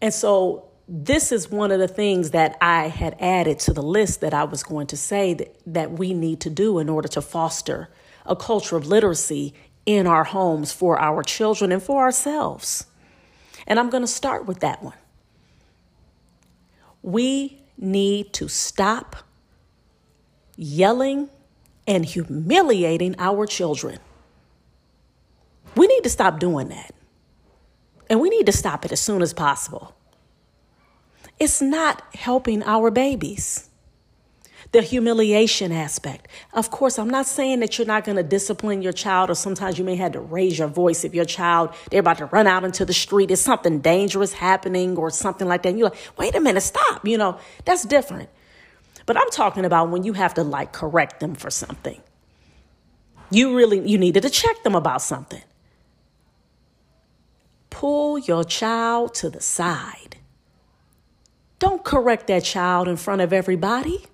And 0.00 0.14
so 0.14 0.70
this 0.88 1.32
is 1.32 1.50
one 1.50 1.70
of 1.70 1.80
the 1.80 1.88
things 1.88 2.30
that 2.30 2.56
I 2.62 2.88
had 2.88 3.14
added 3.20 3.58
to 3.58 3.74
the 3.74 3.82
list 3.82 4.22
that 4.22 4.32
I 4.32 4.44
was 4.44 4.62
going 4.62 4.86
to 4.86 4.96
say 4.96 5.34
that, 5.34 5.54
that 5.66 5.92
we 5.92 6.14
need 6.14 6.40
to 6.40 6.48
do 6.48 6.78
in 6.78 6.88
order 6.88 7.08
to 7.08 7.20
foster 7.20 7.90
a 8.24 8.34
culture 8.34 8.76
of 8.76 8.86
literacy 8.86 9.52
in 9.88 10.06
our 10.06 10.24
homes 10.24 10.70
for 10.70 11.00
our 11.00 11.22
children 11.22 11.72
and 11.72 11.82
for 11.82 12.02
ourselves. 12.02 12.84
And 13.66 13.80
I'm 13.80 13.88
going 13.88 14.02
to 14.02 14.06
start 14.06 14.44
with 14.44 14.60
that 14.60 14.82
one. 14.82 14.98
We 17.00 17.62
need 17.78 18.34
to 18.34 18.48
stop 18.48 19.16
yelling 20.56 21.30
and 21.86 22.04
humiliating 22.04 23.14
our 23.18 23.46
children. 23.46 23.98
We 25.74 25.86
need 25.86 26.02
to 26.02 26.10
stop 26.10 26.38
doing 26.38 26.68
that. 26.68 26.94
And 28.10 28.20
we 28.20 28.28
need 28.28 28.44
to 28.44 28.52
stop 28.52 28.84
it 28.84 28.92
as 28.92 29.00
soon 29.00 29.22
as 29.22 29.32
possible. 29.32 29.94
It's 31.38 31.62
not 31.62 32.02
helping 32.14 32.62
our 32.62 32.90
babies 32.90 33.67
the 34.72 34.82
humiliation 34.82 35.72
aspect. 35.72 36.28
Of 36.52 36.70
course, 36.70 36.98
I'm 36.98 37.08
not 37.08 37.26
saying 37.26 37.60
that 37.60 37.78
you're 37.78 37.86
not 37.86 38.04
going 38.04 38.16
to 38.16 38.22
discipline 38.22 38.82
your 38.82 38.92
child, 38.92 39.30
or 39.30 39.34
sometimes 39.34 39.78
you 39.78 39.84
may 39.84 39.96
have 39.96 40.12
to 40.12 40.20
raise 40.20 40.58
your 40.58 40.68
voice 40.68 41.04
if 41.04 41.14
your 41.14 41.24
child 41.24 41.74
they're 41.90 42.00
about 42.00 42.18
to 42.18 42.26
run 42.26 42.46
out 42.46 42.64
into 42.64 42.84
the 42.84 42.92
street. 42.92 43.30
Is 43.30 43.40
something 43.40 43.80
dangerous 43.80 44.34
happening 44.34 44.96
or 44.96 45.10
something 45.10 45.48
like 45.48 45.62
that? 45.62 45.70
And 45.70 45.78
you're 45.78 45.88
like, 45.88 45.98
wait 46.18 46.34
a 46.34 46.40
minute, 46.40 46.60
stop. 46.60 47.06
You 47.06 47.16
know, 47.16 47.38
that's 47.64 47.84
different. 47.84 48.28
But 49.06 49.16
I'm 49.16 49.30
talking 49.30 49.64
about 49.64 49.88
when 49.88 50.02
you 50.02 50.12
have 50.12 50.34
to 50.34 50.42
like 50.42 50.72
correct 50.72 51.20
them 51.20 51.34
for 51.34 51.50
something. 51.50 52.00
You 53.30 53.56
really 53.56 53.88
you 53.88 53.96
needed 53.96 54.22
to 54.22 54.30
check 54.30 54.62
them 54.64 54.74
about 54.74 55.00
something. 55.00 55.42
Pull 57.70 58.18
your 58.18 58.44
child 58.44 59.14
to 59.14 59.30
the 59.30 59.40
side. 59.40 60.16
Don't 61.58 61.84
correct 61.84 62.26
that 62.26 62.44
child 62.44 62.86
in 62.86 62.96
front 62.96 63.20
of 63.20 63.32
everybody. 63.32 64.04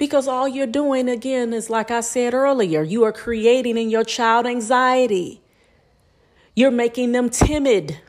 Because 0.00 0.26
all 0.26 0.48
you're 0.48 0.66
doing, 0.66 1.10
again, 1.10 1.52
is 1.52 1.68
like 1.68 1.90
I 1.90 2.00
said 2.00 2.32
earlier, 2.32 2.82
you 2.82 3.04
are 3.04 3.12
creating 3.12 3.76
in 3.76 3.90
your 3.90 4.02
child 4.02 4.46
anxiety. 4.46 5.42
You're 6.56 6.70
making 6.70 7.12
them 7.12 7.28
timid. 7.28 8.00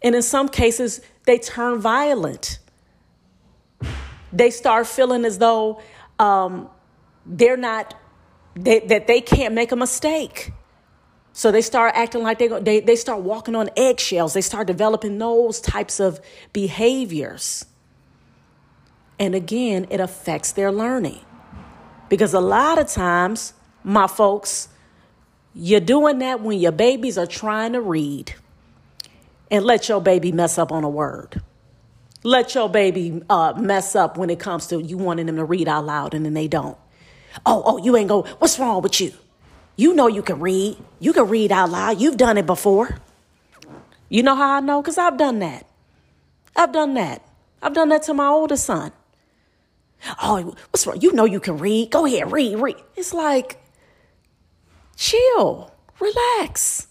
And 0.00 0.14
in 0.14 0.22
some 0.22 0.48
cases, 0.48 1.02
they 1.26 1.38
turn 1.38 1.78
violent. 1.78 2.58
They 4.32 4.48
start 4.48 4.86
feeling 4.86 5.26
as 5.26 5.36
though 5.36 5.82
um, 6.18 6.70
they're 7.26 7.58
not, 7.58 7.94
they, 8.54 8.78
that 8.80 9.08
they 9.08 9.20
can't 9.20 9.52
make 9.52 9.72
a 9.72 9.76
mistake. 9.76 10.52
So 11.34 11.52
they 11.52 11.60
start 11.60 11.92
acting 11.94 12.22
like 12.22 12.38
they, 12.38 12.48
they, 12.48 12.80
they 12.80 12.96
start 12.96 13.20
walking 13.20 13.54
on 13.54 13.68
eggshells. 13.76 14.32
They 14.32 14.40
start 14.40 14.68
developing 14.68 15.18
those 15.18 15.60
types 15.60 16.00
of 16.00 16.18
behaviors. 16.54 17.66
And 19.18 19.34
again, 19.34 19.86
it 19.90 20.00
affects 20.00 20.52
their 20.52 20.70
learning. 20.70 21.20
Because 22.08 22.34
a 22.34 22.40
lot 22.40 22.78
of 22.78 22.88
times, 22.88 23.52
my 23.84 24.06
folks, 24.06 24.68
you're 25.54 25.80
doing 25.80 26.20
that 26.20 26.40
when 26.40 26.58
your 26.58 26.72
babies 26.72 27.18
are 27.18 27.26
trying 27.26 27.72
to 27.72 27.80
read. 27.80 28.34
And 29.50 29.64
let 29.64 29.88
your 29.88 30.00
baby 30.00 30.30
mess 30.30 30.58
up 30.58 30.70
on 30.70 30.84
a 30.84 30.88
word. 30.88 31.40
Let 32.22 32.54
your 32.54 32.68
baby 32.68 33.22
uh, 33.30 33.54
mess 33.56 33.96
up 33.96 34.16
when 34.18 34.28
it 34.30 34.38
comes 34.38 34.66
to 34.68 34.82
you 34.82 34.98
wanting 34.98 35.26
them 35.26 35.36
to 35.36 35.44
read 35.44 35.68
out 35.68 35.86
loud 35.86 36.14
and 36.14 36.24
then 36.24 36.34
they 36.34 36.48
don't. 36.48 36.76
Oh, 37.46 37.62
oh, 37.64 37.78
you 37.78 37.96
ain't 37.96 38.08
go, 38.08 38.22
what's 38.38 38.58
wrong 38.58 38.82
with 38.82 39.00
you? 39.00 39.12
You 39.76 39.94
know 39.94 40.08
you 40.08 40.22
can 40.22 40.40
read. 40.40 40.76
You 40.98 41.12
can 41.12 41.28
read 41.28 41.52
out 41.52 41.70
loud. 41.70 42.00
You've 42.00 42.16
done 42.16 42.36
it 42.36 42.46
before. 42.46 42.98
You 44.08 44.22
know 44.22 44.34
how 44.34 44.54
I 44.54 44.60
know? 44.60 44.82
Because 44.82 44.98
I've 44.98 45.16
done 45.16 45.38
that. 45.38 45.66
I've 46.56 46.72
done 46.72 46.94
that. 46.94 47.22
I've 47.62 47.74
done 47.74 47.88
that 47.90 48.02
to 48.04 48.14
my 48.14 48.26
oldest 48.26 48.64
son. 48.64 48.92
Oh, 50.22 50.54
what's 50.70 50.86
wrong? 50.86 51.00
You 51.00 51.12
know 51.12 51.24
you 51.24 51.40
can 51.40 51.58
read. 51.58 51.90
Go 51.90 52.06
ahead, 52.06 52.30
read, 52.32 52.56
read. 52.56 52.76
It's 52.96 53.12
like, 53.12 53.60
chill, 54.96 55.72
relax. 56.00 56.86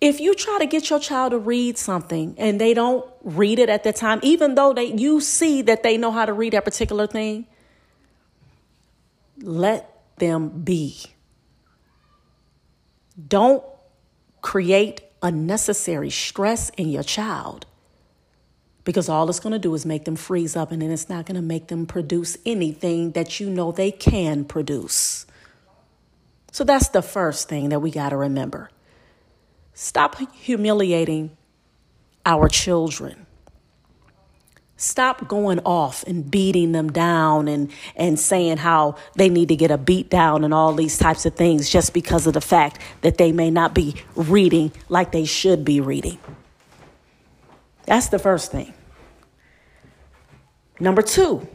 If 0.00 0.20
you 0.20 0.34
try 0.34 0.58
to 0.58 0.66
get 0.66 0.90
your 0.90 1.00
child 1.00 1.30
to 1.30 1.38
read 1.38 1.78
something 1.78 2.34
and 2.36 2.60
they 2.60 2.74
don't 2.74 3.04
read 3.22 3.58
it 3.58 3.70
at 3.70 3.84
that 3.84 3.96
time, 3.96 4.20
even 4.22 4.54
though 4.54 4.72
they 4.72 4.92
you 4.92 5.20
see 5.20 5.62
that 5.62 5.82
they 5.82 5.96
know 5.96 6.10
how 6.10 6.26
to 6.26 6.32
read 6.32 6.52
that 6.52 6.64
particular 6.64 7.06
thing, 7.06 7.46
let 9.40 10.02
them 10.18 10.48
be. 10.48 10.98
Don't 13.28 13.64
create 14.42 15.00
unnecessary 15.22 16.10
stress 16.10 16.70
in 16.76 16.88
your 16.88 17.02
child 17.02 17.66
because 18.86 19.08
all 19.08 19.28
it's 19.28 19.40
going 19.40 19.52
to 19.52 19.58
do 19.58 19.74
is 19.74 19.84
make 19.84 20.04
them 20.04 20.14
freeze 20.14 20.54
up 20.54 20.70
and 20.70 20.80
then 20.80 20.92
it's 20.92 21.08
not 21.08 21.26
going 21.26 21.34
to 21.34 21.42
make 21.42 21.66
them 21.66 21.86
produce 21.86 22.38
anything 22.46 23.10
that 23.10 23.40
you 23.40 23.50
know 23.50 23.72
they 23.72 23.90
can 23.90 24.44
produce. 24.44 25.26
So 26.52 26.62
that's 26.62 26.88
the 26.88 27.02
first 27.02 27.48
thing 27.48 27.70
that 27.70 27.80
we 27.80 27.90
got 27.90 28.10
to 28.10 28.16
remember. 28.16 28.70
Stop 29.74 30.16
humiliating 30.34 31.36
our 32.24 32.48
children. 32.48 33.26
Stop 34.76 35.26
going 35.26 35.58
off 35.60 36.04
and 36.04 36.30
beating 36.30 36.70
them 36.70 36.92
down 36.92 37.48
and, 37.48 37.72
and 37.96 38.20
saying 38.20 38.58
how 38.58 38.96
they 39.16 39.28
need 39.28 39.48
to 39.48 39.56
get 39.56 39.72
a 39.72 39.78
beat 39.78 40.10
down 40.10 40.44
and 40.44 40.54
all 40.54 40.72
these 40.72 40.96
types 40.96 41.26
of 41.26 41.34
things 41.34 41.68
just 41.68 41.92
because 41.92 42.28
of 42.28 42.34
the 42.34 42.40
fact 42.40 42.80
that 43.00 43.18
they 43.18 43.32
may 43.32 43.50
not 43.50 43.74
be 43.74 43.96
reading 44.14 44.70
like 44.88 45.10
they 45.10 45.24
should 45.24 45.64
be 45.64 45.80
reading. 45.80 46.18
That's 47.86 48.08
the 48.08 48.20
first 48.20 48.52
thing. 48.52 48.74
Number 50.78 51.02
two, 51.02 51.46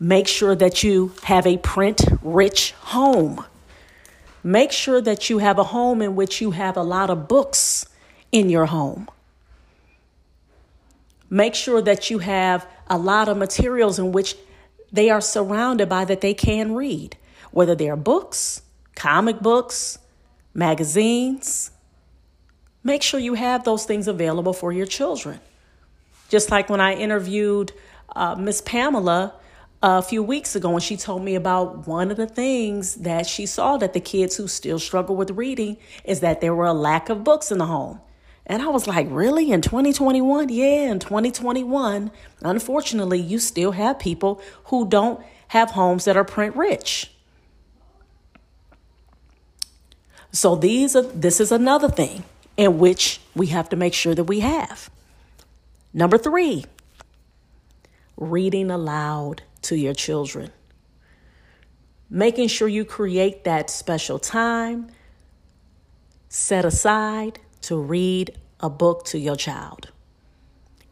make 0.00 0.26
sure 0.26 0.54
that 0.54 0.82
you 0.82 1.12
have 1.24 1.46
a 1.46 1.58
print 1.58 2.04
rich 2.22 2.72
home. 2.72 3.44
Make 4.42 4.72
sure 4.72 5.00
that 5.00 5.28
you 5.28 5.38
have 5.38 5.58
a 5.58 5.64
home 5.64 6.00
in 6.00 6.16
which 6.16 6.40
you 6.40 6.52
have 6.52 6.76
a 6.76 6.82
lot 6.82 7.10
of 7.10 7.28
books 7.28 7.86
in 8.32 8.48
your 8.48 8.66
home. 8.66 9.08
Make 11.28 11.54
sure 11.54 11.82
that 11.82 12.08
you 12.08 12.18
have 12.18 12.66
a 12.88 12.96
lot 12.96 13.28
of 13.28 13.36
materials 13.36 13.98
in 13.98 14.12
which 14.12 14.34
they 14.90 15.10
are 15.10 15.20
surrounded 15.20 15.88
by 15.88 16.06
that 16.06 16.22
they 16.22 16.32
can 16.32 16.74
read, 16.74 17.18
whether 17.50 17.74
they're 17.74 17.96
books, 17.96 18.62
comic 18.94 19.40
books, 19.40 19.98
magazines. 20.54 21.70
Make 22.82 23.02
sure 23.02 23.20
you 23.20 23.34
have 23.34 23.64
those 23.64 23.84
things 23.84 24.08
available 24.08 24.54
for 24.54 24.72
your 24.72 24.86
children. 24.86 25.40
Just 26.28 26.50
like 26.50 26.68
when 26.68 26.80
I 26.80 26.94
interviewed 26.94 27.72
uh, 28.14 28.34
Miss 28.34 28.60
Pamela 28.60 29.34
a 29.82 30.02
few 30.02 30.22
weeks 30.22 30.56
ago, 30.56 30.72
and 30.72 30.82
she 30.82 30.96
told 30.96 31.22
me 31.22 31.34
about 31.34 31.86
one 31.86 32.10
of 32.10 32.16
the 32.16 32.26
things 32.26 32.96
that 32.96 33.26
she 33.26 33.46
saw 33.46 33.76
that 33.78 33.92
the 33.92 34.00
kids 34.00 34.36
who 34.36 34.48
still 34.48 34.78
struggle 34.78 35.16
with 35.16 35.30
reading 35.30 35.76
is 36.04 36.20
that 36.20 36.40
there 36.40 36.54
were 36.54 36.66
a 36.66 36.72
lack 36.72 37.08
of 37.08 37.24
books 37.24 37.50
in 37.50 37.58
the 37.58 37.66
home. 37.66 38.00
And 38.44 38.62
I 38.62 38.68
was 38.68 38.86
like, 38.86 39.06
really? 39.10 39.52
In 39.52 39.60
2021? 39.60 40.48
Yeah, 40.48 40.90
in 40.90 40.98
2021, 40.98 42.10
unfortunately, 42.40 43.20
you 43.20 43.38
still 43.38 43.72
have 43.72 43.98
people 43.98 44.40
who 44.64 44.88
don't 44.88 45.22
have 45.48 45.72
homes 45.72 46.06
that 46.06 46.16
are 46.16 46.24
print 46.24 46.56
rich. 46.56 47.12
So 50.32 50.56
these 50.56 50.94
are 50.94 51.02
this 51.02 51.40
is 51.40 51.52
another 51.52 51.88
thing 51.88 52.24
in 52.56 52.78
which 52.78 53.20
we 53.34 53.46
have 53.46 53.68
to 53.70 53.76
make 53.76 53.94
sure 53.94 54.14
that 54.14 54.24
we 54.24 54.40
have. 54.40 54.90
Number 55.98 56.16
three, 56.16 56.64
reading 58.16 58.70
aloud 58.70 59.42
to 59.62 59.74
your 59.74 59.94
children. 59.94 60.52
Making 62.08 62.46
sure 62.46 62.68
you 62.68 62.84
create 62.84 63.42
that 63.42 63.68
special 63.68 64.20
time 64.20 64.92
set 66.28 66.64
aside 66.64 67.40
to 67.62 67.76
read 67.76 68.38
a 68.60 68.70
book 68.70 69.06
to 69.06 69.18
your 69.18 69.34
child. 69.34 69.90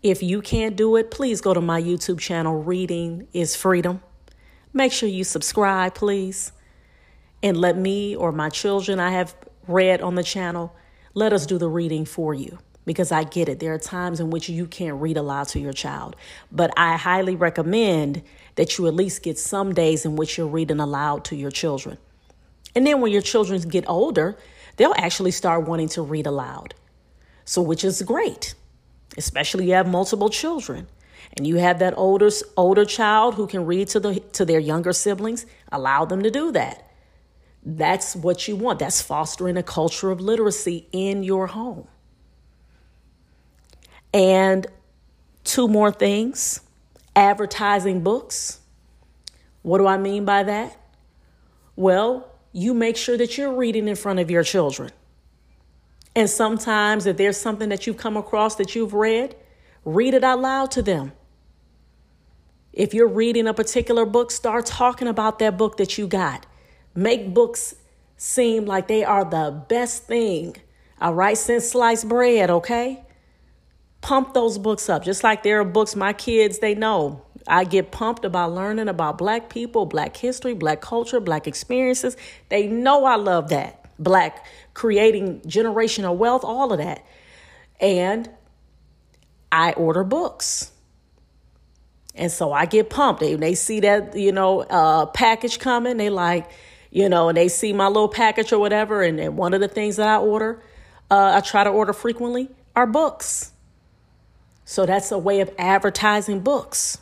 If 0.02 0.25
you 0.25 0.42
can't 0.42 0.75
do 0.75 0.96
it, 0.96 1.12
please 1.12 1.40
go 1.40 1.54
to 1.54 1.60
my 1.60 1.80
YouTube 1.80 2.18
channel, 2.18 2.64
Reading 2.64 3.28
is 3.32 3.54
Freedom. 3.54 4.02
Make 4.72 4.90
sure 4.90 5.08
you 5.08 5.22
subscribe, 5.22 5.94
please. 5.94 6.50
And 7.44 7.56
let 7.56 7.78
me 7.78 8.16
or 8.16 8.32
my 8.32 8.48
children 8.48 8.98
I 8.98 9.12
have 9.12 9.36
read 9.68 10.00
on 10.00 10.16
the 10.16 10.25
channel, 10.25 10.75
let 11.14 11.32
us 11.32 11.46
do 11.46 11.58
the 11.58 11.68
reading 11.68 12.06
for 12.06 12.34
you 12.34 12.58
because 12.87 13.12
I 13.12 13.25
get 13.25 13.49
it. 13.49 13.59
There 13.59 13.75
are 13.75 13.78
times 13.78 14.21
in 14.21 14.31
which 14.31 14.49
you 14.49 14.66
can't 14.66 15.00
read 15.00 15.16
aloud 15.16 15.49
to 15.49 15.61
your 15.61 15.75
child, 15.75 16.16
but 16.50 16.73
I 16.76 16.97
highly 16.97 17.37
recommend 17.37 18.23
that 18.55 18.78
you 18.78 18.87
at 18.87 18.95
least 18.95 19.23
get 19.23 19.38
some 19.38 19.75
days 19.75 20.07
in 20.07 20.16
which 20.16 20.38
you're 20.38 20.47
reading 20.47 20.81
aloud 20.81 21.25
to 21.26 21.37
your 21.37 21.50
children. 21.50 21.99
And 22.75 22.87
then 22.87 23.00
when 23.00 23.12
your 23.12 23.23
children 23.23 23.61
get 23.62 23.85
older, 23.88 24.38
they'll 24.76 24.95
actually 24.97 25.33
start 25.33 25.66
wanting 25.66 25.88
to 25.90 26.02
read 26.02 26.26
aloud. 26.26 26.75
So, 27.45 27.61
which 27.61 27.85
is 27.85 28.02
great, 28.02 28.55
especially 29.16 29.66
you 29.66 29.75
have 29.75 29.88
multiple 29.88 30.31
children 30.31 30.87
and 31.37 31.47
you 31.47 31.57
have 31.57 31.78
that 31.81 31.95
older 31.97 32.31
older 32.57 32.85
child 32.85 33.35
who 33.35 33.47
can 33.47 33.66
read 33.66 33.88
to 33.88 34.00
the 34.00 34.21
to 34.33 34.45
their 34.45 34.59
younger 34.59 34.93
siblings, 34.93 35.47
allow 35.71 36.05
them 36.05 36.23
to 36.23 36.31
do 36.31 36.52
that. 36.52 36.90
That's 37.64 38.14
what 38.14 38.47
you 38.47 38.57
want. 38.57 38.78
That's 38.78 39.02
fostering 39.02 39.57
a 39.57 39.62
culture 39.62 40.11
of 40.11 40.21
literacy 40.21 40.88
in 40.93 41.23
your 41.23 41.49
home. 41.49 41.88
And 44.16 44.66
two 45.44 45.68
more 45.68 45.92
things 45.92 46.62
advertising 47.14 48.02
books. 48.02 48.61
What 49.61 49.76
do 49.76 49.87
I 49.87 49.99
mean 49.99 50.25
by 50.25 50.42
that? 50.42 50.75
Well, 51.76 52.26
you 52.50 52.73
make 52.73 52.96
sure 52.96 53.18
that 53.18 53.37
you're 53.37 53.52
reading 53.52 53.88
in 53.88 53.94
front 53.94 54.18
of 54.18 54.30
your 54.30 54.42
children. 54.42 54.90
And 56.14 56.30
sometimes, 56.30 57.04
if 57.04 57.18
there's 57.18 57.37
something 57.37 57.68
that 57.68 57.87
you've 57.87 57.99
come 57.99 58.16
across 58.16 58.54
that 58.54 58.75
you've 58.75 58.94
read, 58.94 59.37
read 59.85 60.14
it 60.14 60.25
out 60.25 60.40
loud 60.40 60.70
to 60.70 60.82
them. 60.82 61.12
If 62.73 62.94
you're 62.94 63.08
reading 63.08 63.46
a 63.46 63.52
particular 63.52 64.06
book, 64.06 64.30
start 64.30 64.64
talking 64.64 65.08
about 65.08 65.40
that 65.40 65.58
book 65.58 65.76
that 65.76 65.99
you 65.99 66.06
got. 66.06 66.46
Make 66.94 67.35
books 67.35 67.75
seem 68.16 68.64
like 68.64 68.88
they 68.88 69.04
are 69.04 69.26
the 69.26 69.62
best 69.68 70.04
thing, 70.04 70.56
all 71.02 71.12
right, 71.12 71.37
since 71.37 71.68
sliced 71.68 72.08
bread, 72.08 72.49
okay? 72.49 73.02
Pump 74.00 74.35
those 74.35 74.59
books 74.59 74.88
up. 74.88 75.05
Just 75.05 75.25
like 75.25 75.43
there 75.43 75.61
are 75.61 75.65
books 75.65 75.97
my 75.97 76.12
kids, 76.12 76.59
they 76.59 76.75
know. 76.75 77.23
I 77.49 77.65
get 77.65 77.93
pumped 77.93 78.25
about 78.25 78.53
learning 78.53 78.88
about 78.88 79.19
black 79.19 79.49
people, 79.49 79.87
black 79.87 80.17
history, 80.17 80.55
black 80.55 80.81
culture, 80.81 81.21
black 81.21 81.47
experiences. 81.47 82.17
They 82.49 82.67
know 82.67 83.05
I 83.05 83.17
love 83.17 83.50
that 83.50 83.87
black 83.99 84.47
creating 84.75 85.41
generational 85.41 86.17
wealth, 86.17 86.45
all 86.45 86.73
of 86.73 86.79
that. 86.79 87.05
And 87.81 88.29
I 89.50 89.73
order 89.73 90.05
books. 90.05 90.73
And 92.15 92.33
so 92.33 92.53
I 92.53 92.67
get 92.67 92.88
pumped. 92.88 93.21
They, 93.21 93.35
they 93.35 93.55
see 93.55 93.81
that, 93.81 94.17
you 94.17 94.33
know, 94.33 94.61
uh, 94.62 95.07
package 95.07 95.59
coming. 95.59 95.99
They 95.99 96.11
like, 96.11 96.50
you 96.91 97.09
know, 97.09 97.29
and 97.29 97.37
they 97.37 97.49
see 97.49 97.73
my 97.73 97.88
little 97.88 98.09
package 98.09 98.53
or 98.53 98.59
whatever. 98.59 99.03
And, 99.03 99.21
and 99.21 99.37
one 99.37 99.53
of 99.53 99.61
the 99.61 99.69
things 99.69 99.97
that 99.97 100.09
I 100.09 100.17
order, 100.17 100.62
uh, 101.11 101.35
I 101.37 101.41
try 101.41 101.65
to 101.65 101.71
order 101.71 101.93
frequently, 101.93 102.49
are 102.75 102.87
books. 102.87 103.53
So 104.66 104.85
that's 104.85 105.12
a 105.12 105.18
way 105.18 105.40
of 105.40 105.50
advertising 105.58 106.40
books. 106.40 106.99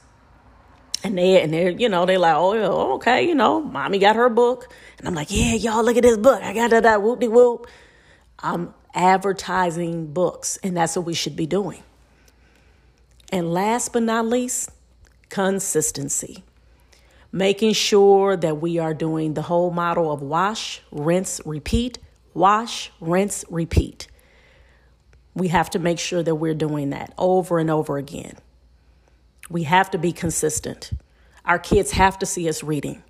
And 1.03 1.19
they 1.19 1.43
and 1.43 1.53
they're, 1.53 1.71
you 1.71 1.89
know, 1.89 2.05
they're 2.07 2.19
like, 2.19 2.37
oh, 2.37 2.95
okay, 2.97 3.27
you 3.27 3.35
know, 3.35 3.61
mommy 3.61 3.99
got 3.99 4.17
her 4.17 4.29
book. 4.29 4.73
And 4.99 5.09
I'm 5.09 5.15
like, 5.15 5.29
yeah, 5.31 5.55
y'all 5.55 5.83
look 5.83 5.97
at 5.97 6.03
this 6.03 6.19
book. 6.19 6.43
I 6.43 6.53
got 6.53 6.71
that, 6.71 7.03
whoop 7.03 7.21
de 7.21 7.29
whoop. 7.29 7.67
I'm 8.39 8.75
advertising 8.95 10.13
books, 10.13 10.59
and 10.63 10.77
that's 10.77 10.95
what 10.95 11.07
we 11.07 11.15
should 11.15 11.37
be 11.37 11.47
doing. 11.47 11.83
And 13.33 13.53
last 13.53 13.95
but 13.95 14.03
not 14.03 14.27
least, 14.27 14.71
consistency. 15.31 16.45
Making 17.33 17.73
sure 17.73 18.37
that 18.37 18.61
we 18.61 18.79
are 18.79 18.95
doing 18.95 19.35
the 19.35 19.43
whole 19.43 19.71
model 19.71 20.13
of 20.13 20.21
wash, 20.21 20.83
rinse, 20.93 21.41
repeat, 21.47 21.99
wash, 22.35 22.93
rinse, 23.01 23.45
repeat. 23.49 24.07
We 25.35 25.49
have 25.49 25.71
to 25.71 25.79
make 25.79 25.99
sure 25.99 26.23
that 26.23 26.35
we're 26.37 26.55
doing 26.55 26.91
that 26.91 27.13
over 27.19 27.59
and 27.59 27.71
over 27.71 27.99
again. 27.99 28.37
We 29.51 29.65
have 29.65 29.91
to 29.91 29.99
be 29.99 30.13
consistent. 30.13 30.91
Our 31.45 31.59
kids 31.59 31.91
have 31.93 32.19
to 32.21 32.27
see 32.27 32.49
us 32.49 32.63
reading. 32.63 33.03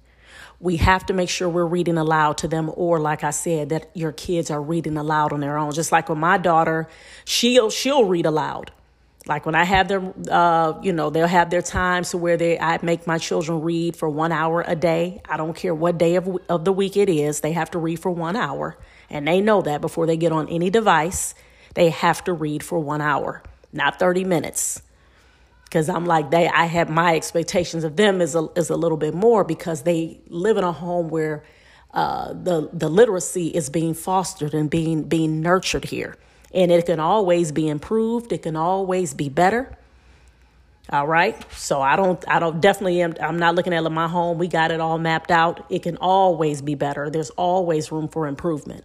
We 0.61 0.77
have 0.77 1.05
to 1.07 1.13
make 1.13 1.29
sure 1.29 1.49
we're 1.49 1.67
reading 1.67 1.99
aloud 1.99 2.39
to 2.39 2.49
them, 2.49 2.71
or 2.75 2.99
like 2.99 3.23
I 3.23 3.31
said, 3.31 3.69
that 3.69 3.91
your 3.95 4.13
kids 4.13 4.51
are 4.51 4.63
reading 4.63 4.97
aloud 4.97 5.33
on 5.33 5.41
their 5.41 5.59
own. 5.59 5.73
Just 5.73 5.93
like 5.93 6.09
with 6.09 6.19
my 6.19 6.39
daughter, 6.39 6.89
she'll 7.25 7.71
she'll 7.71 8.05
read 8.05 8.25
aloud. 8.25 8.71
Like 9.27 9.47
when 9.47 9.55
I 9.55 9.65
have 9.65 9.89
them, 9.89 10.13
uh, 10.31 10.75
you 10.83 10.93
know, 10.93 11.11
they'll 11.11 11.27
have 11.27 11.49
their 11.49 11.63
times 11.63 12.11
to 12.11 12.19
where 12.19 12.37
they, 12.37 12.59
I 12.59 12.79
make 12.83 13.07
my 13.07 13.17
children 13.17 13.63
read 13.63 13.97
for 13.97 14.09
one 14.09 14.33
hour 14.33 14.63
a 14.67 14.77
day. 14.77 15.23
I 15.27 15.39
don't 15.39 15.57
care 15.57 15.75
what 15.75 15.97
day 15.97 16.17
of, 16.17 16.29
of 16.49 16.65
the 16.65 16.73
week 16.73 16.97
it 16.97 17.09
is. 17.09 17.41
They 17.41 17.53
have 17.53 17.71
to 17.71 17.79
read 17.79 18.01
for 18.01 18.11
one 18.11 18.37
hour. 18.37 18.77
And 19.09 19.27
they 19.27 19.41
know 19.41 19.63
that 19.63 19.81
before 19.81 20.07
they 20.07 20.19
get 20.19 20.33
on 20.33 20.49
any 20.49 20.69
device, 20.69 21.35
they 21.75 21.91
have 21.91 22.25
to 22.25 22.33
read 22.33 22.63
for 22.63 22.79
one 22.79 23.01
hour, 23.01 23.43
not 23.73 23.99
30 23.99 24.25
minutes 24.25 24.83
because 25.75 25.89
I'm 25.89 26.07
like 26.07 26.31
they 26.31 26.47
I 26.47 26.67
have 26.67 26.89
my 26.89 27.17
expectations 27.17 27.83
of 27.83 27.97
them 27.97 28.21
is 28.21 28.37
a 28.37 28.49
is 28.55 28.71
a 28.71 28.77
little 28.77 28.97
bit 28.97 29.13
more 29.13 29.43
because 29.43 29.83
they 29.83 30.21
live 30.29 30.57
in 30.57 30.63
a 30.63 30.71
home 30.71 31.09
where 31.09 31.43
uh, 31.93 32.33
the 32.33 32.71
the 32.73 32.89
literacy 32.89 33.49
is 33.49 33.71
being 33.71 33.95
fostered 33.95 34.55
and 34.55 34.71
being 34.71 35.03
being 35.03 35.41
nurtured 35.41 35.87
here, 35.87 36.17
and 36.53 36.71
it 36.71 36.87
can 36.87 37.01
always 37.01 37.51
be 37.51 37.69
improved. 37.69 38.33
It 38.33 38.43
can 38.43 38.55
always 38.55 39.15
be 39.15 39.29
better. 39.29 39.77
All 40.91 41.09
right, 41.09 41.37
so 41.55 41.83
I 41.83 41.97
don't 41.97 42.23
I 42.29 42.39
don't 42.39 42.61
definitely 42.61 43.03
am 43.03 43.15
I'm 43.21 43.39
not 43.39 43.57
looking 43.57 43.75
at 43.75 43.83
my 43.91 44.07
home. 44.07 44.39
We 44.39 44.47
got 44.47 44.71
it 44.71 44.79
all 44.79 44.99
mapped 44.99 45.33
out. 45.33 45.67
It 45.71 45.83
can 45.83 45.97
always 45.97 46.63
be 46.63 46.77
better. 46.77 47.11
There's 47.11 47.31
always 47.31 47.91
room 47.91 48.07
for 48.07 48.29
improvement. 48.29 48.85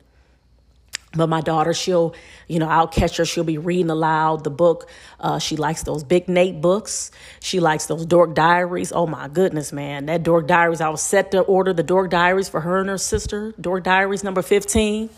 But 1.13 1.27
my 1.27 1.41
daughter, 1.41 1.73
she'll, 1.73 2.13
you 2.47 2.59
know, 2.59 2.67
I'll 2.69 2.87
catch 2.87 3.17
her. 3.17 3.25
She'll 3.25 3.43
be 3.43 3.57
reading 3.57 3.89
aloud 3.89 4.43
the 4.43 4.51
book. 4.51 4.89
Uh, 5.19 5.39
she 5.39 5.55
likes 5.55 5.81
those 5.81 6.03
Big 6.03 6.27
Nate 6.27 6.61
books. 6.61 7.09
She 7.39 7.59
likes 7.59 7.87
those 7.87 8.05
Dork 8.05 8.35
Diaries. 8.35 8.91
Oh 8.91 9.07
my 9.07 9.27
goodness, 9.27 9.73
man. 9.73 10.05
That 10.05 10.21
Dork 10.21 10.47
Diaries, 10.47 10.81
I 10.81 10.89
was 10.89 11.01
set 11.01 11.31
to 11.31 11.41
order 11.41 11.73
the 11.73 11.81
Dork 11.81 12.11
Diaries 12.11 12.47
for 12.47 12.61
her 12.61 12.79
and 12.79 12.89
her 12.89 12.99
sister, 12.99 13.55
Dork 13.59 13.83
Diaries 13.83 14.23
number 14.23 14.43
15. 14.43 15.09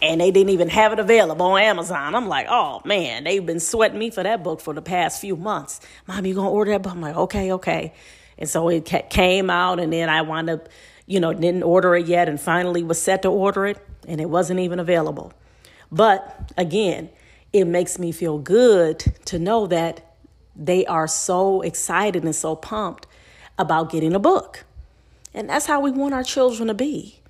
And 0.00 0.20
they 0.20 0.30
didn't 0.30 0.50
even 0.50 0.68
have 0.68 0.92
it 0.92 0.98
available 0.98 1.46
on 1.46 1.60
Amazon. 1.60 2.14
I'm 2.14 2.26
like, 2.26 2.46
oh 2.48 2.80
man, 2.84 3.24
they've 3.24 3.44
been 3.44 3.60
sweating 3.60 3.98
me 3.98 4.10
for 4.10 4.22
that 4.22 4.42
book 4.42 4.60
for 4.60 4.74
the 4.74 4.82
past 4.82 5.20
few 5.20 5.36
months. 5.36 5.80
Mom, 6.06 6.24
you 6.24 6.34
gonna 6.34 6.50
order 6.50 6.72
that 6.72 6.82
book? 6.82 6.92
I'm 6.92 7.00
like, 7.00 7.16
okay, 7.16 7.52
okay. 7.52 7.94
And 8.36 8.48
so 8.48 8.68
it 8.68 8.84
came 9.10 9.48
out, 9.48 9.78
and 9.78 9.92
then 9.92 10.08
I 10.08 10.22
wound 10.22 10.50
up, 10.50 10.68
you 11.06 11.20
know, 11.20 11.32
didn't 11.32 11.62
order 11.62 11.94
it 11.94 12.06
yet, 12.06 12.28
and 12.28 12.40
finally 12.40 12.82
was 12.82 13.00
set 13.00 13.22
to 13.22 13.28
order 13.28 13.66
it 13.66 13.78
and 14.08 14.20
it 14.20 14.28
wasn't 14.30 14.60
even 14.60 14.78
available. 14.78 15.32
But 15.90 16.52
again, 16.56 17.10
it 17.52 17.66
makes 17.66 17.98
me 17.98 18.12
feel 18.12 18.38
good 18.38 18.98
to 19.26 19.38
know 19.38 19.66
that 19.68 20.16
they 20.56 20.84
are 20.86 21.06
so 21.06 21.62
excited 21.62 22.24
and 22.24 22.34
so 22.34 22.56
pumped 22.56 23.06
about 23.58 23.90
getting 23.90 24.14
a 24.14 24.18
book. 24.18 24.64
And 25.32 25.48
that's 25.48 25.66
how 25.66 25.80
we 25.80 25.90
want 25.90 26.14
our 26.14 26.22
children 26.22 26.68
to 26.68 26.74
be. 26.74 27.20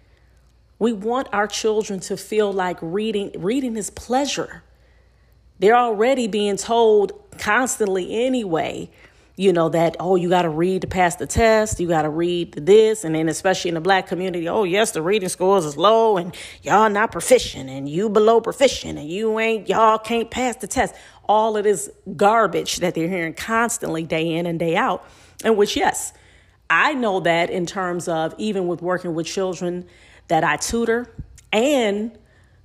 We 0.79 0.93
want 0.93 1.29
our 1.33 1.47
children 1.47 2.01
to 2.01 2.17
feel 2.17 2.53
like 2.53 2.79
reading 2.81 3.33
reading 3.37 3.77
is 3.77 3.91
pleasure. 3.91 4.63
They're 5.59 5.77
already 5.77 6.27
being 6.27 6.57
told 6.57 7.13
constantly 7.39 8.25
anyway 8.25 8.91
you 9.37 9.53
know 9.53 9.68
that 9.68 9.97
oh 9.99 10.14
you 10.16 10.29
got 10.29 10.42
to 10.42 10.49
read 10.49 10.83
to 10.83 10.87
pass 10.87 11.16
the 11.16 11.27
test 11.27 11.81
you 11.81 11.88
got 11.88 12.03
to 12.03 12.09
read 12.09 12.53
this 12.53 13.05
and 13.05 13.14
then 13.14 13.29
especially 13.29 13.68
in 13.68 13.75
the 13.75 13.81
black 13.81 14.07
community 14.07 14.49
oh 14.49 14.64
yes 14.64 14.92
the 14.92 15.03
reading 15.03 15.29
scores 15.29 15.64
is 15.64 15.77
low 15.77 16.16
and 16.16 16.37
y'all 16.62 16.88
not 16.88 17.11
proficient 17.11 17.68
and 17.68 17.88
you 17.88 18.09
below 18.09 18.40
proficient 18.40 18.99
and 18.99 19.09
you 19.09 19.38
ain't 19.38 19.68
y'all 19.68 19.99
can't 19.99 20.31
pass 20.31 20.57
the 20.57 20.66
test. 20.66 20.94
All 21.27 21.57
of 21.57 21.64
this 21.64 21.90
garbage 22.16 22.77
that 22.77 22.94
they're 22.94 23.09
hearing 23.09 23.35
constantly 23.35 24.05
day 24.05 24.35
in 24.35 24.47
and 24.47 24.59
day 24.59 24.77
out 24.77 25.05
and 25.42 25.57
which 25.57 25.77
yes 25.77 26.12
i 26.70 26.92
know 26.92 27.20
that 27.20 27.51
in 27.51 27.66
terms 27.66 28.09
of 28.09 28.35
even 28.38 28.66
with 28.66 28.83
working 28.83 29.14
with 29.14 29.27
children 29.27 29.87
that 30.29 30.44
i 30.44 30.57
tutor 30.57 31.11
and 31.53 32.16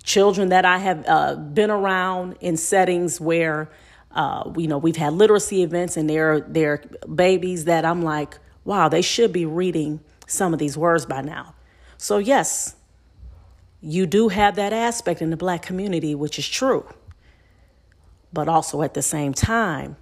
children 0.04 0.50
that 0.50 0.66
i 0.66 0.78
have 0.78 1.06
uh, 1.08 1.36
been 1.36 1.72
around 1.72 2.36
in 2.42 2.58
settings 2.58 3.20
where 3.20 3.70
uh, 4.12 4.52
you 4.58 4.68
know, 4.68 4.78
we've 4.78 4.96
had 4.96 5.14
literacy 5.14 5.64
events, 5.64 5.98
and 5.98 6.10
there 6.10 6.42
there 6.42 6.74
are 6.74 7.08
babies 7.08 7.66
that 7.66 7.86
I'm 7.86 8.02
like, 8.02 8.38
wow, 8.66 8.90
they 8.90 9.02
should 9.02 9.32
be 9.32 9.46
reading 9.46 10.00
some 10.28 10.54
of 10.54 10.60
these 10.60 10.78
words 10.78 11.06
by 11.06 11.22
now. 11.22 11.56
So 11.98 12.18
yes, 12.18 12.76
you 13.82 14.06
do 14.06 14.30
have 14.30 14.56
that 14.56 14.74
aspect 14.74 15.22
in 15.22 15.30
the 15.30 15.38
black 15.38 15.62
community, 15.62 16.16
which 16.16 16.40
is 16.40 16.48
true. 16.48 16.88
But 18.32 18.48
also 18.48 18.82
at 18.82 18.94
the 18.94 19.02
same 19.02 19.34
time, 19.34 19.96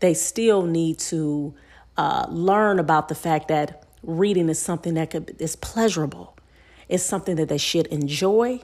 they 0.00 0.14
still 0.14 0.62
need 0.62 0.98
to 0.98 1.54
uh, 1.96 2.26
learn 2.28 2.78
about 2.78 3.08
the 3.08 3.14
fact 3.14 3.48
that 3.48 3.84
reading 4.02 4.48
is 4.48 4.58
something 4.58 4.94
that 4.94 5.10
could, 5.10 5.36
is 5.38 5.56
pleasurable. 5.56 6.36
It's 6.88 7.02
something 7.02 7.36
that 7.36 7.48
they 7.48 7.58
should 7.58 7.86
enjoy, 7.88 8.60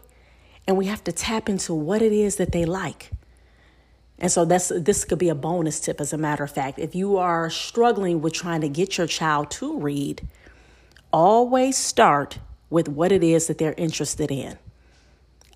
and 0.67 0.77
we 0.77 0.87
have 0.87 1.03
to 1.05 1.13
tap 1.13 1.49
into 1.49 1.75
what 1.75 2.03
it 2.03 2.13
is 2.13 2.37
that 2.37 2.53
they 2.53 2.65
like. 2.65 3.11
And 4.21 4.31
so 4.31 4.45
that's 4.45 4.69
this 4.69 5.05
could 5.05 5.19
be 5.19 5.31
a 5.31 5.35
bonus 5.35 5.81
tip 5.81 6.01
as 6.01 6.13
a 6.13 6.19
matter 6.19 6.45
of 6.45 6.51
fact. 6.51 6.79
If 6.79 6.95
you 6.95 7.17
are 7.17 7.49
struggling 7.49 8.21
with 8.21 8.35
trying 8.35 8.61
to 8.61 8.69
get 8.69 8.99
your 8.99 9.07
child 9.07 9.51
to 9.53 9.79
read, 9.79 10.29
always 11.13 11.77
start 11.77 12.39
with 12.69 12.89
what 12.89 13.13
it 13.13 13.25
is 13.25 13.47
that 13.47 13.59
they're 13.59 13.75
interested 13.77 14.31
in. 14.31 14.59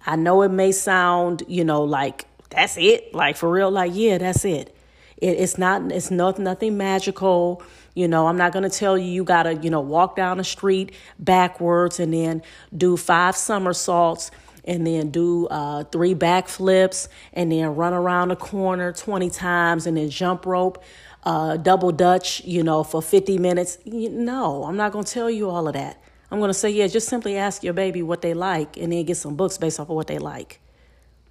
I 0.07 0.17
know 0.17 0.43
it 0.43 0.51
may 0.51 0.73
sound, 0.73 1.43
you 1.47 1.65
know, 1.65 1.83
like 1.83 2.27
that's 2.51 2.77
it, 2.77 3.15
like 3.15 3.37
for 3.37 3.51
real, 3.51 3.71
like 3.71 3.93
yeah, 3.95 4.19
that's 4.19 4.45
it. 4.45 4.75
it 5.19 5.39
it's 5.39 5.59
not, 5.59 5.93
it's 5.93 6.11
not 6.11 6.39
nothing 6.39 6.77
magical. 6.77 7.63
You 7.95 8.09
know, 8.09 8.27
I'm 8.27 8.37
not 8.37 8.53
going 8.53 8.69
to 8.69 8.77
tell 8.77 8.99
you 8.99 9.07
you 9.07 9.25
got 9.25 9.45
to, 9.45 9.55
you 9.55 9.71
know, 9.71 9.81
walk 9.81 10.17
down 10.17 10.39
the 10.39 10.45
street 10.45 10.93
backwards 11.19 12.01
and 12.01 12.13
then 12.13 12.43
do 12.77 12.97
five 12.97 13.37
somersaults 13.37 14.31
and 14.65 14.87
then 14.87 15.11
do 15.11 15.47
uh, 15.49 15.85
three 15.85 16.15
backflips 16.15 17.09
and 17.33 17.53
then 17.53 17.75
run 17.75 17.93
around 17.93 18.29
the 18.29 18.37
corner 18.37 18.93
20 18.93 19.31
times 19.31 19.87
and 19.87 19.97
then 19.97 20.11
jump 20.11 20.47
rope, 20.47 20.83
uh, 21.25 21.57
double 21.57 21.93
dutch, 21.93 22.45
you 22.45 22.63
know, 22.63 22.83
for 22.83 23.03
50 23.03 23.39
minutes. 23.39 23.79
No, 23.85 24.65
I'm 24.65 24.77
not 24.77 24.93
going 24.93 25.05
to 25.05 25.13
tell 25.13 25.31
you 25.31 25.51
all 25.51 25.67
of 25.69 25.75
that. 25.75 26.03
I'm 26.31 26.39
going 26.39 26.49
to 26.49 26.55
say, 26.55 26.71
yeah, 26.71 26.87
just 26.87 27.09
simply 27.09 27.37
ask 27.37 27.63
your 27.63 27.75
baby 27.75 28.03
what 28.03 28.23
they 28.23 28.35
like 28.35 28.77
and 28.77 28.93
then 28.93 29.05
get 29.05 29.17
some 29.17 29.37
books 29.37 29.59
based 29.59 29.79
off 29.79 29.89
of 29.89 29.97
what 29.97 30.07
they 30.07 30.19
like. 30.19 30.61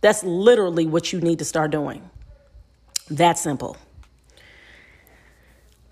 That's 0.02 0.24
literally 0.24 0.86
what 0.86 1.12
you 1.12 1.20
need 1.22 1.40
to 1.40 1.46
start 1.46 1.72
doing. 1.72 2.10
That 3.10 3.38
simple. 3.38 3.78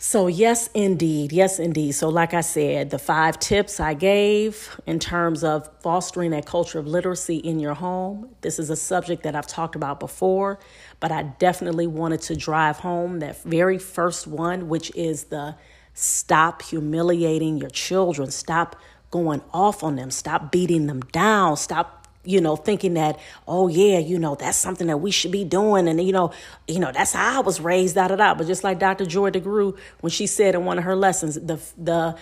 So, 0.03 0.25
yes, 0.25 0.67
indeed. 0.73 1.31
Yes, 1.31 1.59
indeed. 1.59 1.91
So, 1.91 2.09
like 2.09 2.33
I 2.33 2.41
said, 2.41 2.89
the 2.89 2.97
five 2.97 3.37
tips 3.37 3.79
I 3.79 3.93
gave 3.93 4.81
in 4.87 4.97
terms 4.97 5.43
of 5.43 5.69
fostering 5.83 6.33
a 6.33 6.41
culture 6.41 6.79
of 6.79 6.87
literacy 6.87 7.37
in 7.37 7.59
your 7.59 7.75
home, 7.75 8.29
this 8.41 8.57
is 8.57 8.71
a 8.71 8.75
subject 8.75 9.21
that 9.21 9.35
I've 9.35 9.45
talked 9.45 9.75
about 9.75 9.99
before, 9.99 10.57
but 10.99 11.11
I 11.11 11.21
definitely 11.37 11.85
wanted 11.85 12.21
to 12.23 12.35
drive 12.35 12.77
home 12.77 13.19
that 13.19 13.43
very 13.43 13.77
first 13.77 14.25
one, 14.25 14.69
which 14.69 14.91
is 14.95 15.25
the 15.25 15.55
stop 15.93 16.63
humiliating 16.63 17.59
your 17.59 17.69
children, 17.69 18.31
stop 18.31 18.75
going 19.11 19.43
off 19.53 19.83
on 19.83 19.97
them, 19.97 20.09
stop 20.09 20.51
beating 20.51 20.87
them 20.87 21.01
down, 21.11 21.57
stop 21.57 22.00
you 22.23 22.39
know, 22.39 22.55
thinking 22.55 22.93
that, 22.93 23.19
oh 23.47 23.67
yeah, 23.67 23.97
you 23.97 24.19
know, 24.19 24.35
that's 24.35 24.57
something 24.57 24.87
that 24.87 24.97
we 24.97 25.11
should 25.11 25.31
be 25.31 25.43
doing. 25.43 25.87
And, 25.87 26.01
you 26.01 26.11
know, 26.11 26.31
you 26.67 26.79
know, 26.79 26.91
that's 26.91 27.13
how 27.13 27.39
I 27.39 27.41
was 27.41 27.59
raised, 27.59 27.95
da 27.95 28.07
da 28.07 28.15
da. 28.15 28.35
But 28.35 28.47
just 28.47 28.63
like 28.63 28.79
Dr. 28.79 29.05
Joy 29.05 29.31
DeGruy, 29.31 29.77
when 30.01 30.11
she 30.11 30.27
said 30.27 30.55
in 30.55 30.65
one 30.65 30.77
of 30.77 30.83
her 30.83 30.95
lessons, 30.95 31.35
the 31.35 31.59
the 31.77 32.15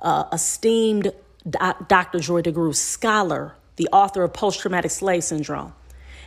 uh, 0.00 0.24
esteemed 0.32 1.12
Dr. 1.48 2.18
Joy 2.18 2.42
DeGruy, 2.42 2.74
scholar, 2.74 3.54
the 3.76 3.88
author 3.92 4.22
of 4.24 4.32
Post 4.32 4.60
Traumatic 4.60 4.90
Slave 4.90 5.24
Syndrome. 5.24 5.72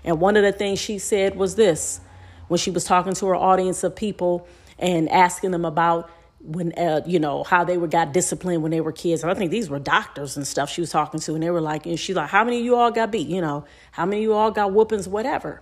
And 0.03 0.19
one 0.19 0.37
of 0.37 0.43
the 0.43 0.51
things 0.51 0.79
she 0.79 0.97
said 0.97 1.35
was 1.35 1.55
this 1.55 1.99
when 2.47 2.57
she 2.57 2.71
was 2.71 2.83
talking 2.83 3.13
to 3.13 3.27
her 3.27 3.35
audience 3.35 3.83
of 3.83 3.95
people 3.95 4.47
and 4.77 5.09
asking 5.09 5.51
them 5.51 5.65
about 5.65 6.09
when 6.41 6.71
uh, 6.73 7.01
you 7.05 7.19
know 7.19 7.43
how 7.43 7.63
they 7.63 7.77
were 7.77 7.87
got 7.87 8.13
disciplined 8.13 8.63
when 8.63 8.71
they 8.71 8.81
were 8.81 8.91
kids. 8.91 9.23
And 9.23 9.31
I 9.31 9.35
think 9.35 9.51
these 9.51 9.69
were 9.69 9.79
doctors 9.79 10.37
and 10.37 10.47
stuff 10.47 10.69
she 10.69 10.81
was 10.81 10.89
talking 10.89 11.19
to, 11.19 11.33
and 11.33 11.43
they 11.43 11.49
were 11.49 11.61
like, 11.61 11.85
and 11.85 11.99
she's 11.99 12.15
like, 12.15 12.29
"How 12.29 12.43
many 12.43 12.59
of 12.59 12.65
you 12.65 12.75
all 12.75 12.91
got 12.91 13.11
beat? 13.11 13.27
You 13.27 13.41
know, 13.41 13.65
how 13.91 14.05
many 14.05 14.17
of 14.17 14.23
you 14.23 14.33
all 14.33 14.51
got 14.51 14.71
whoopings, 14.73 15.07
whatever." 15.07 15.61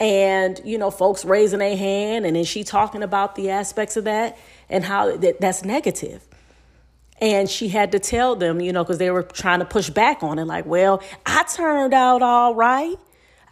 And 0.00 0.60
you 0.64 0.76
know, 0.78 0.90
folks 0.90 1.24
raising 1.24 1.60
a 1.60 1.74
hand, 1.74 2.26
and 2.26 2.36
then 2.36 2.44
she 2.44 2.64
talking 2.64 3.02
about 3.02 3.34
the 3.34 3.50
aspects 3.50 3.96
of 3.96 4.04
that 4.04 4.36
and 4.68 4.84
how 4.84 5.16
that, 5.16 5.40
that's. 5.40 5.62
And 7.20 7.48
she 7.48 7.68
had 7.68 7.92
to 7.92 7.98
tell 7.98 8.36
them, 8.36 8.60
you 8.60 8.72
know, 8.72 8.82
because 8.82 8.98
they 8.98 9.10
were 9.10 9.22
trying 9.22 9.60
to 9.60 9.64
push 9.64 9.88
back 9.88 10.22
on 10.22 10.38
it, 10.38 10.44
like, 10.44 10.66
"Well, 10.66 11.02
I 11.24 11.44
turned 11.44 11.94
out 11.94 12.22
all 12.22 12.54
right." 12.54 12.96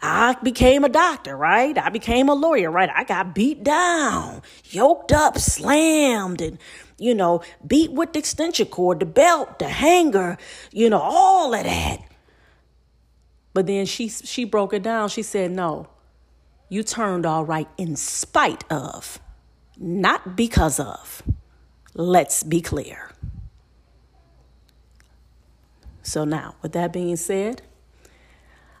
I 0.05 0.35
became 0.43 0.83
a 0.83 0.89
doctor, 0.89 1.37
right? 1.37 1.77
I 1.77 1.87
became 1.87 2.27
a 2.27 2.33
lawyer, 2.33 2.69
right? 2.69 2.89
I 2.93 3.05
got 3.05 3.33
beat 3.33 3.63
down, 3.63 4.41
yoked 4.65 5.13
up, 5.13 5.37
slammed, 5.37 6.41
and, 6.41 6.59
you 6.97 7.15
know, 7.15 7.41
beat 7.65 7.93
with 7.93 8.11
the 8.11 8.19
extension 8.19 8.67
cord, 8.67 8.99
the 8.99 9.05
belt, 9.05 9.59
the 9.59 9.69
hanger, 9.69 10.37
you 10.73 10.89
know, 10.89 10.99
all 10.99 11.53
of 11.53 11.63
that. 11.63 11.99
But 13.53 13.65
then 13.65 13.85
she 13.85 14.09
she 14.09 14.43
broke 14.43 14.73
it 14.73 14.83
down. 14.83 15.07
She 15.07 15.21
said, 15.23 15.51
"No. 15.51 15.87
You 16.67 16.83
turned 16.83 17.25
all 17.25 17.45
right 17.45 17.69
in 17.77 17.95
spite 17.95 18.65
of, 18.69 19.19
not 19.77 20.35
because 20.35 20.79
of. 20.81 21.23
Let's 21.93 22.43
be 22.43 22.59
clear." 22.59 23.11
So 26.01 26.25
now, 26.25 26.55
with 26.61 26.73
that 26.73 26.91
being 26.91 27.15
said, 27.15 27.61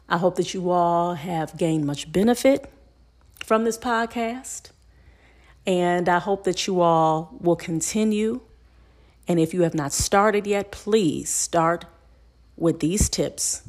I 0.07 0.17
hope 0.17 0.35
that 0.35 0.53
you 0.53 0.69
all 0.69 1.15
have 1.15 1.57
gained 1.57 1.85
much 1.85 2.11
benefit 2.11 2.71
from 3.43 3.63
this 3.63 3.77
podcast. 3.77 4.71
And 5.65 6.09
I 6.09 6.19
hope 6.19 6.43
that 6.43 6.67
you 6.67 6.81
all 6.81 7.35
will 7.39 7.55
continue. 7.55 8.41
And 9.27 9.39
if 9.39 9.53
you 9.53 9.61
have 9.61 9.73
not 9.73 9.93
started 9.93 10.45
yet, 10.45 10.71
please 10.71 11.29
start 11.29 11.85
with 12.57 12.79
these 12.79 13.09
tips 13.09 13.63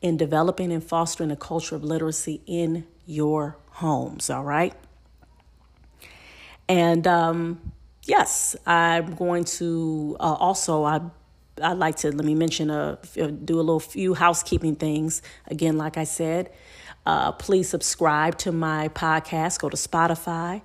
in 0.00 0.16
developing 0.16 0.72
and 0.72 0.82
fostering 0.82 1.30
a 1.30 1.36
culture 1.36 1.74
of 1.74 1.82
literacy 1.82 2.40
in 2.46 2.86
your 3.06 3.56
homes. 3.70 4.30
All 4.30 4.44
right. 4.44 4.74
And 6.68 7.06
um, 7.06 7.72
yes, 8.04 8.56
I'm 8.66 9.14
going 9.14 9.44
to 9.44 10.16
uh, 10.20 10.34
also, 10.34 10.84
I 10.84 11.00
I'd 11.60 11.78
like 11.78 11.96
to 11.96 12.12
let 12.12 12.24
me 12.24 12.34
mention 12.34 12.70
a 12.70 12.98
do 13.14 13.56
a 13.56 13.62
little 13.62 13.80
few 13.80 14.14
housekeeping 14.14 14.76
things. 14.76 15.20
Again, 15.48 15.76
like 15.76 15.98
I 15.98 16.04
said, 16.04 16.50
uh, 17.04 17.32
please 17.32 17.68
subscribe 17.68 18.38
to 18.38 18.52
my 18.52 18.88
podcast. 18.88 19.60
Go 19.60 19.68
to 19.68 19.76
Spotify, 19.76 20.62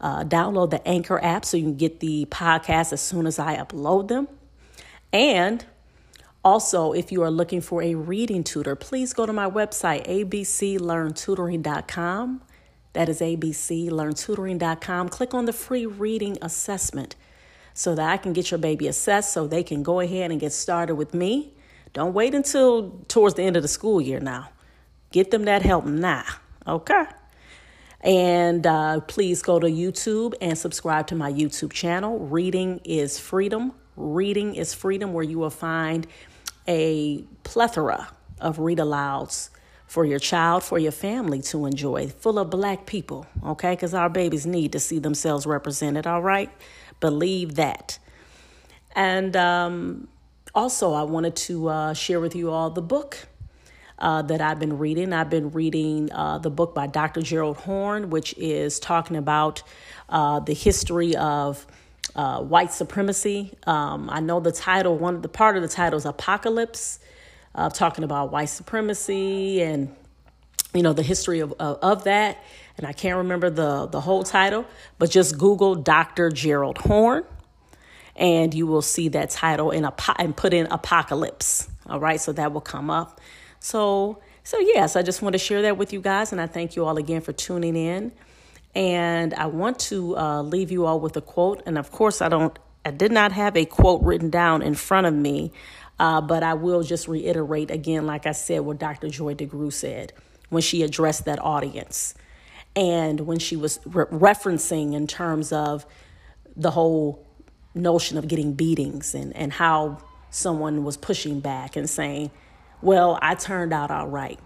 uh, 0.00 0.22
download 0.24 0.70
the 0.70 0.86
Anchor 0.86 1.18
app 1.22 1.44
so 1.44 1.56
you 1.56 1.64
can 1.64 1.76
get 1.76 1.98
the 2.00 2.26
podcast 2.26 2.92
as 2.92 3.00
soon 3.00 3.26
as 3.26 3.38
I 3.38 3.56
upload 3.56 4.08
them. 4.08 4.28
And 5.12 5.64
also, 6.44 6.92
if 6.92 7.10
you 7.10 7.22
are 7.22 7.30
looking 7.30 7.60
for 7.60 7.82
a 7.82 7.94
reading 7.94 8.44
tutor, 8.44 8.76
please 8.76 9.12
go 9.12 9.26
to 9.26 9.32
my 9.32 9.50
website, 9.50 10.06
abclearntutoring.com. 10.06 12.42
That 12.92 13.08
is 13.08 13.20
abclearntutoring.com. 13.20 15.08
Click 15.08 15.34
on 15.34 15.46
the 15.46 15.52
free 15.52 15.86
reading 15.86 16.38
assessment 16.40 17.16
so 17.78 17.94
that 17.94 18.10
I 18.10 18.16
can 18.16 18.32
get 18.32 18.50
your 18.50 18.58
baby 18.58 18.88
assessed 18.88 19.32
so 19.32 19.46
they 19.46 19.62
can 19.62 19.84
go 19.84 20.00
ahead 20.00 20.32
and 20.32 20.40
get 20.40 20.52
started 20.52 20.96
with 20.96 21.14
me. 21.14 21.52
Don't 21.92 22.12
wait 22.12 22.34
until 22.34 22.90
towards 23.06 23.36
the 23.36 23.44
end 23.44 23.54
of 23.54 23.62
the 23.62 23.68
school 23.68 24.00
year 24.00 24.18
now. 24.18 24.48
Get 25.12 25.30
them 25.30 25.44
that 25.44 25.62
help 25.62 25.84
now, 25.84 26.24
okay? 26.66 27.04
And 28.00 28.66
uh, 28.66 28.98
please 29.02 29.42
go 29.42 29.60
to 29.60 29.68
YouTube 29.68 30.34
and 30.40 30.58
subscribe 30.58 31.06
to 31.06 31.14
my 31.14 31.32
YouTube 31.32 31.72
channel. 31.72 32.18
Reading 32.18 32.80
is 32.82 33.16
Freedom. 33.20 33.72
Reading 33.94 34.56
is 34.56 34.74
Freedom, 34.74 35.12
where 35.12 35.22
you 35.22 35.38
will 35.38 35.48
find 35.48 36.08
a 36.66 37.22
plethora 37.44 38.08
of 38.40 38.58
read 38.58 38.78
alouds 38.78 39.50
for 39.86 40.04
your 40.04 40.18
child, 40.18 40.64
for 40.64 40.80
your 40.80 40.92
family 40.92 41.40
to 41.42 41.64
enjoy, 41.64 42.08
full 42.08 42.40
of 42.40 42.50
black 42.50 42.86
people, 42.86 43.24
okay? 43.46 43.70
Because 43.70 43.94
our 43.94 44.10
babies 44.10 44.46
need 44.46 44.72
to 44.72 44.80
see 44.80 44.98
themselves 44.98 45.46
represented, 45.46 46.08
all 46.08 46.22
right? 46.22 46.50
Believe 47.00 47.54
that. 47.56 47.98
And 48.94 49.36
um, 49.36 50.08
also, 50.54 50.92
I 50.94 51.02
wanted 51.02 51.36
to 51.36 51.68
uh, 51.68 51.94
share 51.94 52.20
with 52.20 52.34
you 52.34 52.50
all 52.50 52.70
the 52.70 52.82
book 52.82 53.28
uh, 53.98 54.22
that 54.22 54.40
I've 54.40 54.58
been 54.58 54.78
reading. 54.78 55.12
I've 55.12 55.30
been 55.30 55.50
reading 55.50 56.10
uh, 56.12 56.38
the 56.38 56.50
book 56.50 56.74
by 56.74 56.86
Dr. 56.86 57.22
Gerald 57.22 57.58
Horne, 57.58 58.10
which 58.10 58.34
is 58.38 58.78
talking 58.78 59.16
about 59.16 59.62
uh, 60.08 60.40
the 60.40 60.54
history 60.54 61.16
of 61.16 61.66
uh, 62.14 62.40
white 62.42 62.72
supremacy. 62.72 63.54
Um, 63.66 64.08
I 64.10 64.20
know 64.20 64.40
the 64.40 64.52
title, 64.52 64.96
one 64.96 65.16
of 65.16 65.22
the 65.22 65.28
part 65.28 65.56
of 65.56 65.62
the 65.62 65.68
title 65.68 65.96
is 65.96 66.04
Apocalypse, 66.04 66.98
uh, 67.54 67.70
talking 67.70 68.04
about 68.04 68.32
white 68.32 68.48
supremacy 68.48 69.62
and 69.62 69.94
you 70.74 70.82
know 70.82 70.92
the 70.92 71.02
history 71.02 71.40
of, 71.40 71.52
of, 71.58 71.78
of 71.82 72.04
that 72.04 72.38
and 72.78 72.86
I 72.86 72.92
can't 72.92 73.16
remember 73.16 73.50
the, 73.50 73.86
the 73.86 74.00
whole 74.00 74.22
title, 74.22 74.64
but 74.98 75.10
just 75.10 75.36
Google 75.36 75.74
Dr. 75.74 76.30
Gerald 76.30 76.78
Horne 76.78 77.24
and 78.14 78.54
you 78.54 78.66
will 78.66 78.82
see 78.82 79.08
that 79.08 79.30
title 79.30 79.70
in 79.70 79.84
a 79.84 79.94
and 80.18 80.36
put 80.36 80.54
in 80.54 80.66
apocalypse. 80.66 81.68
All 81.86 82.00
right, 82.00 82.20
so 82.20 82.32
that 82.32 82.52
will 82.52 82.60
come 82.60 82.90
up. 82.90 83.20
So 83.60 84.20
so 84.44 84.58
yes, 84.58 84.96
I 84.96 85.02
just 85.02 85.22
want 85.22 85.34
to 85.34 85.38
share 85.38 85.62
that 85.62 85.76
with 85.76 85.92
you 85.92 86.00
guys, 86.00 86.32
and 86.32 86.40
I 86.40 86.46
thank 86.46 86.76
you 86.76 86.84
all 86.84 86.96
again 86.96 87.20
for 87.20 87.32
tuning 87.32 87.76
in. 87.76 88.12
And 88.74 89.34
I 89.34 89.46
want 89.46 89.78
to 89.80 90.16
uh, 90.16 90.42
leave 90.42 90.70
you 90.70 90.86
all 90.86 91.00
with 91.00 91.16
a 91.16 91.20
quote, 91.20 91.62
and 91.66 91.78
of 91.78 91.90
course, 91.90 92.22
I 92.22 92.28
don't, 92.28 92.56
I 92.84 92.90
did 92.90 93.12
not 93.12 93.32
have 93.32 93.56
a 93.56 93.64
quote 93.64 94.02
written 94.02 94.30
down 94.30 94.62
in 94.62 94.74
front 94.74 95.06
of 95.06 95.14
me, 95.14 95.52
uh, 95.98 96.20
but 96.20 96.42
I 96.42 96.54
will 96.54 96.82
just 96.82 97.08
reiterate 97.08 97.70
again, 97.70 98.06
like 98.06 98.26
I 98.26 98.32
said, 98.32 98.60
what 98.60 98.78
Dr. 98.78 99.08
Joy 99.08 99.34
DeGruy 99.34 99.72
said 99.72 100.12
when 100.48 100.62
she 100.62 100.82
addressed 100.82 101.24
that 101.24 101.38
audience 101.42 102.14
and 102.74 103.20
when 103.20 103.38
she 103.38 103.56
was 103.56 103.80
re- 103.86 104.04
referencing 104.06 104.94
in 104.94 105.06
terms 105.06 105.52
of 105.52 105.84
the 106.56 106.70
whole 106.70 107.26
notion 107.74 108.18
of 108.18 108.28
getting 108.28 108.52
beatings 108.52 109.14
and, 109.14 109.34
and 109.36 109.52
how 109.52 109.98
someone 110.30 110.84
was 110.84 110.96
pushing 110.96 111.40
back 111.40 111.76
and 111.76 111.88
saying, 111.88 112.30
Well, 112.82 113.18
I 113.22 113.34
turned 113.34 113.72
out 113.72 113.90
all 113.90 114.08
right. 114.08 114.38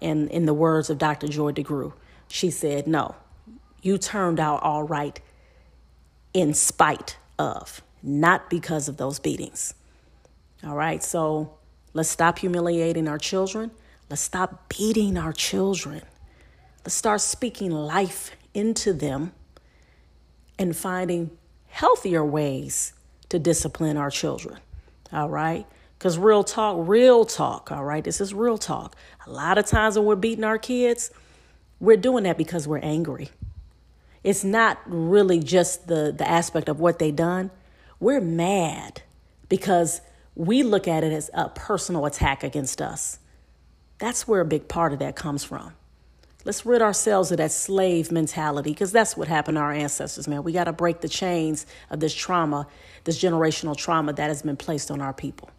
And 0.00 0.30
in 0.30 0.46
the 0.46 0.54
words 0.54 0.90
of 0.90 0.98
Dr. 0.98 1.28
Joy 1.28 1.52
DeGruy, 1.52 1.92
she 2.28 2.50
said, 2.50 2.86
No, 2.86 3.14
you 3.82 3.98
turned 3.98 4.40
out 4.40 4.62
all 4.62 4.82
right 4.82 5.20
in 6.32 6.54
spite 6.54 7.16
of, 7.38 7.82
not 8.02 8.50
because 8.50 8.88
of 8.88 8.96
those 8.96 9.18
beatings. 9.18 9.74
All 10.64 10.74
right, 10.74 11.02
so 11.02 11.54
let's 11.92 12.08
stop 12.08 12.38
humiliating 12.38 13.08
our 13.08 13.18
children. 13.18 13.70
Let's 14.08 14.22
stop 14.22 14.68
beating 14.68 15.16
our 15.16 15.32
children. 15.32 16.02
Let's 16.84 16.94
start 16.94 17.20
speaking 17.20 17.70
life 17.70 18.30
into 18.54 18.92
them 18.92 19.32
and 20.58 20.76
finding 20.76 21.30
healthier 21.66 22.24
ways 22.24 22.92
to 23.28 23.38
discipline 23.38 23.96
our 23.96 24.10
children. 24.10 24.58
All 25.12 25.28
right? 25.28 25.66
Because 25.98 26.18
real 26.18 26.44
talk, 26.44 26.76
real 26.86 27.24
talk, 27.24 27.72
all 27.72 27.84
right? 27.84 28.04
This 28.04 28.20
is 28.20 28.32
real 28.32 28.58
talk. 28.58 28.94
A 29.26 29.30
lot 29.30 29.58
of 29.58 29.66
times 29.66 29.96
when 29.96 30.06
we're 30.06 30.14
beating 30.14 30.44
our 30.44 30.58
kids, 30.58 31.10
we're 31.80 31.96
doing 31.96 32.24
that 32.24 32.38
because 32.38 32.68
we're 32.68 32.78
angry. 32.78 33.30
It's 34.22 34.44
not 34.44 34.78
really 34.86 35.40
just 35.40 35.88
the, 35.88 36.14
the 36.16 36.28
aspect 36.28 36.68
of 36.68 36.80
what 36.80 36.98
they 36.98 37.10
done. 37.10 37.50
We're 37.98 38.20
mad 38.20 39.02
because 39.48 40.00
we 40.34 40.62
look 40.62 40.86
at 40.86 41.02
it 41.02 41.12
as 41.12 41.30
a 41.32 41.48
personal 41.48 42.06
attack 42.06 42.44
against 42.44 42.82
us. 42.82 43.18
That's 43.98 44.28
where 44.28 44.40
a 44.40 44.44
big 44.44 44.68
part 44.68 44.92
of 44.92 44.98
that 44.98 45.16
comes 45.16 45.44
from. 45.44 45.72
Let's 46.44 46.64
rid 46.64 46.80
ourselves 46.80 47.32
of 47.32 47.38
that 47.38 47.50
slave 47.50 48.12
mentality 48.12 48.70
because 48.70 48.92
that's 48.92 49.16
what 49.16 49.26
happened 49.26 49.56
to 49.56 49.62
our 49.62 49.72
ancestors, 49.72 50.28
man. 50.28 50.44
We 50.44 50.52
got 50.52 50.64
to 50.64 50.72
break 50.72 51.00
the 51.00 51.08
chains 51.08 51.66
of 51.90 51.98
this 51.98 52.14
trauma, 52.14 52.68
this 53.02 53.20
generational 53.20 53.76
trauma 53.76 54.12
that 54.12 54.28
has 54.28 54.42
been 54.42 54.56
placed 54.56 54.90
on 54.90 55.00
our 55.00 55.12
people. 55.12 55.50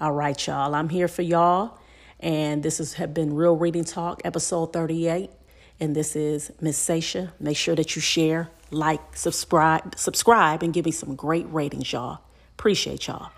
All 0.00 0.12
right, 0.12 0.46
y'all. 0.46 0.74
I'm 0.74 0.88
here 0.88 1.08
for 1.08 1.22
y'all. 1.22 1.78
And 2.20 2.62
this 2.62 2.78
has 2.78 2.94
been 3.08 3.34
Real 3.34 3.56
Reading 3.56 3.84
Talk, 3.84 4.22
episode 4.24 4.72
38. 4.72 5.30
And 5.78 5.94
this 5.94 6.16
is 6.16 6.52
Miss 6.60 6.78
Sasha. 6.78 7.32
Make 7.38 7.56
sure 7.56 7.76
that 7.76 7.94
you 7.94 8.00
share, 8.00 8.48
like, 8.70 9.14
subscribe, 9.14 9.98
subscribe, 9.98 10.62
and 10.62 10.72
give 10.72 10.86
me 10.86 10.90
some 10.90 11.16
great 11.16 11.46
ratings, 11.52 11.92
y'all. 11.92 12.20
Appreciate 12.56 13.06
y'all. 13.06 13.30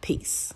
Peace. 0.00 0.52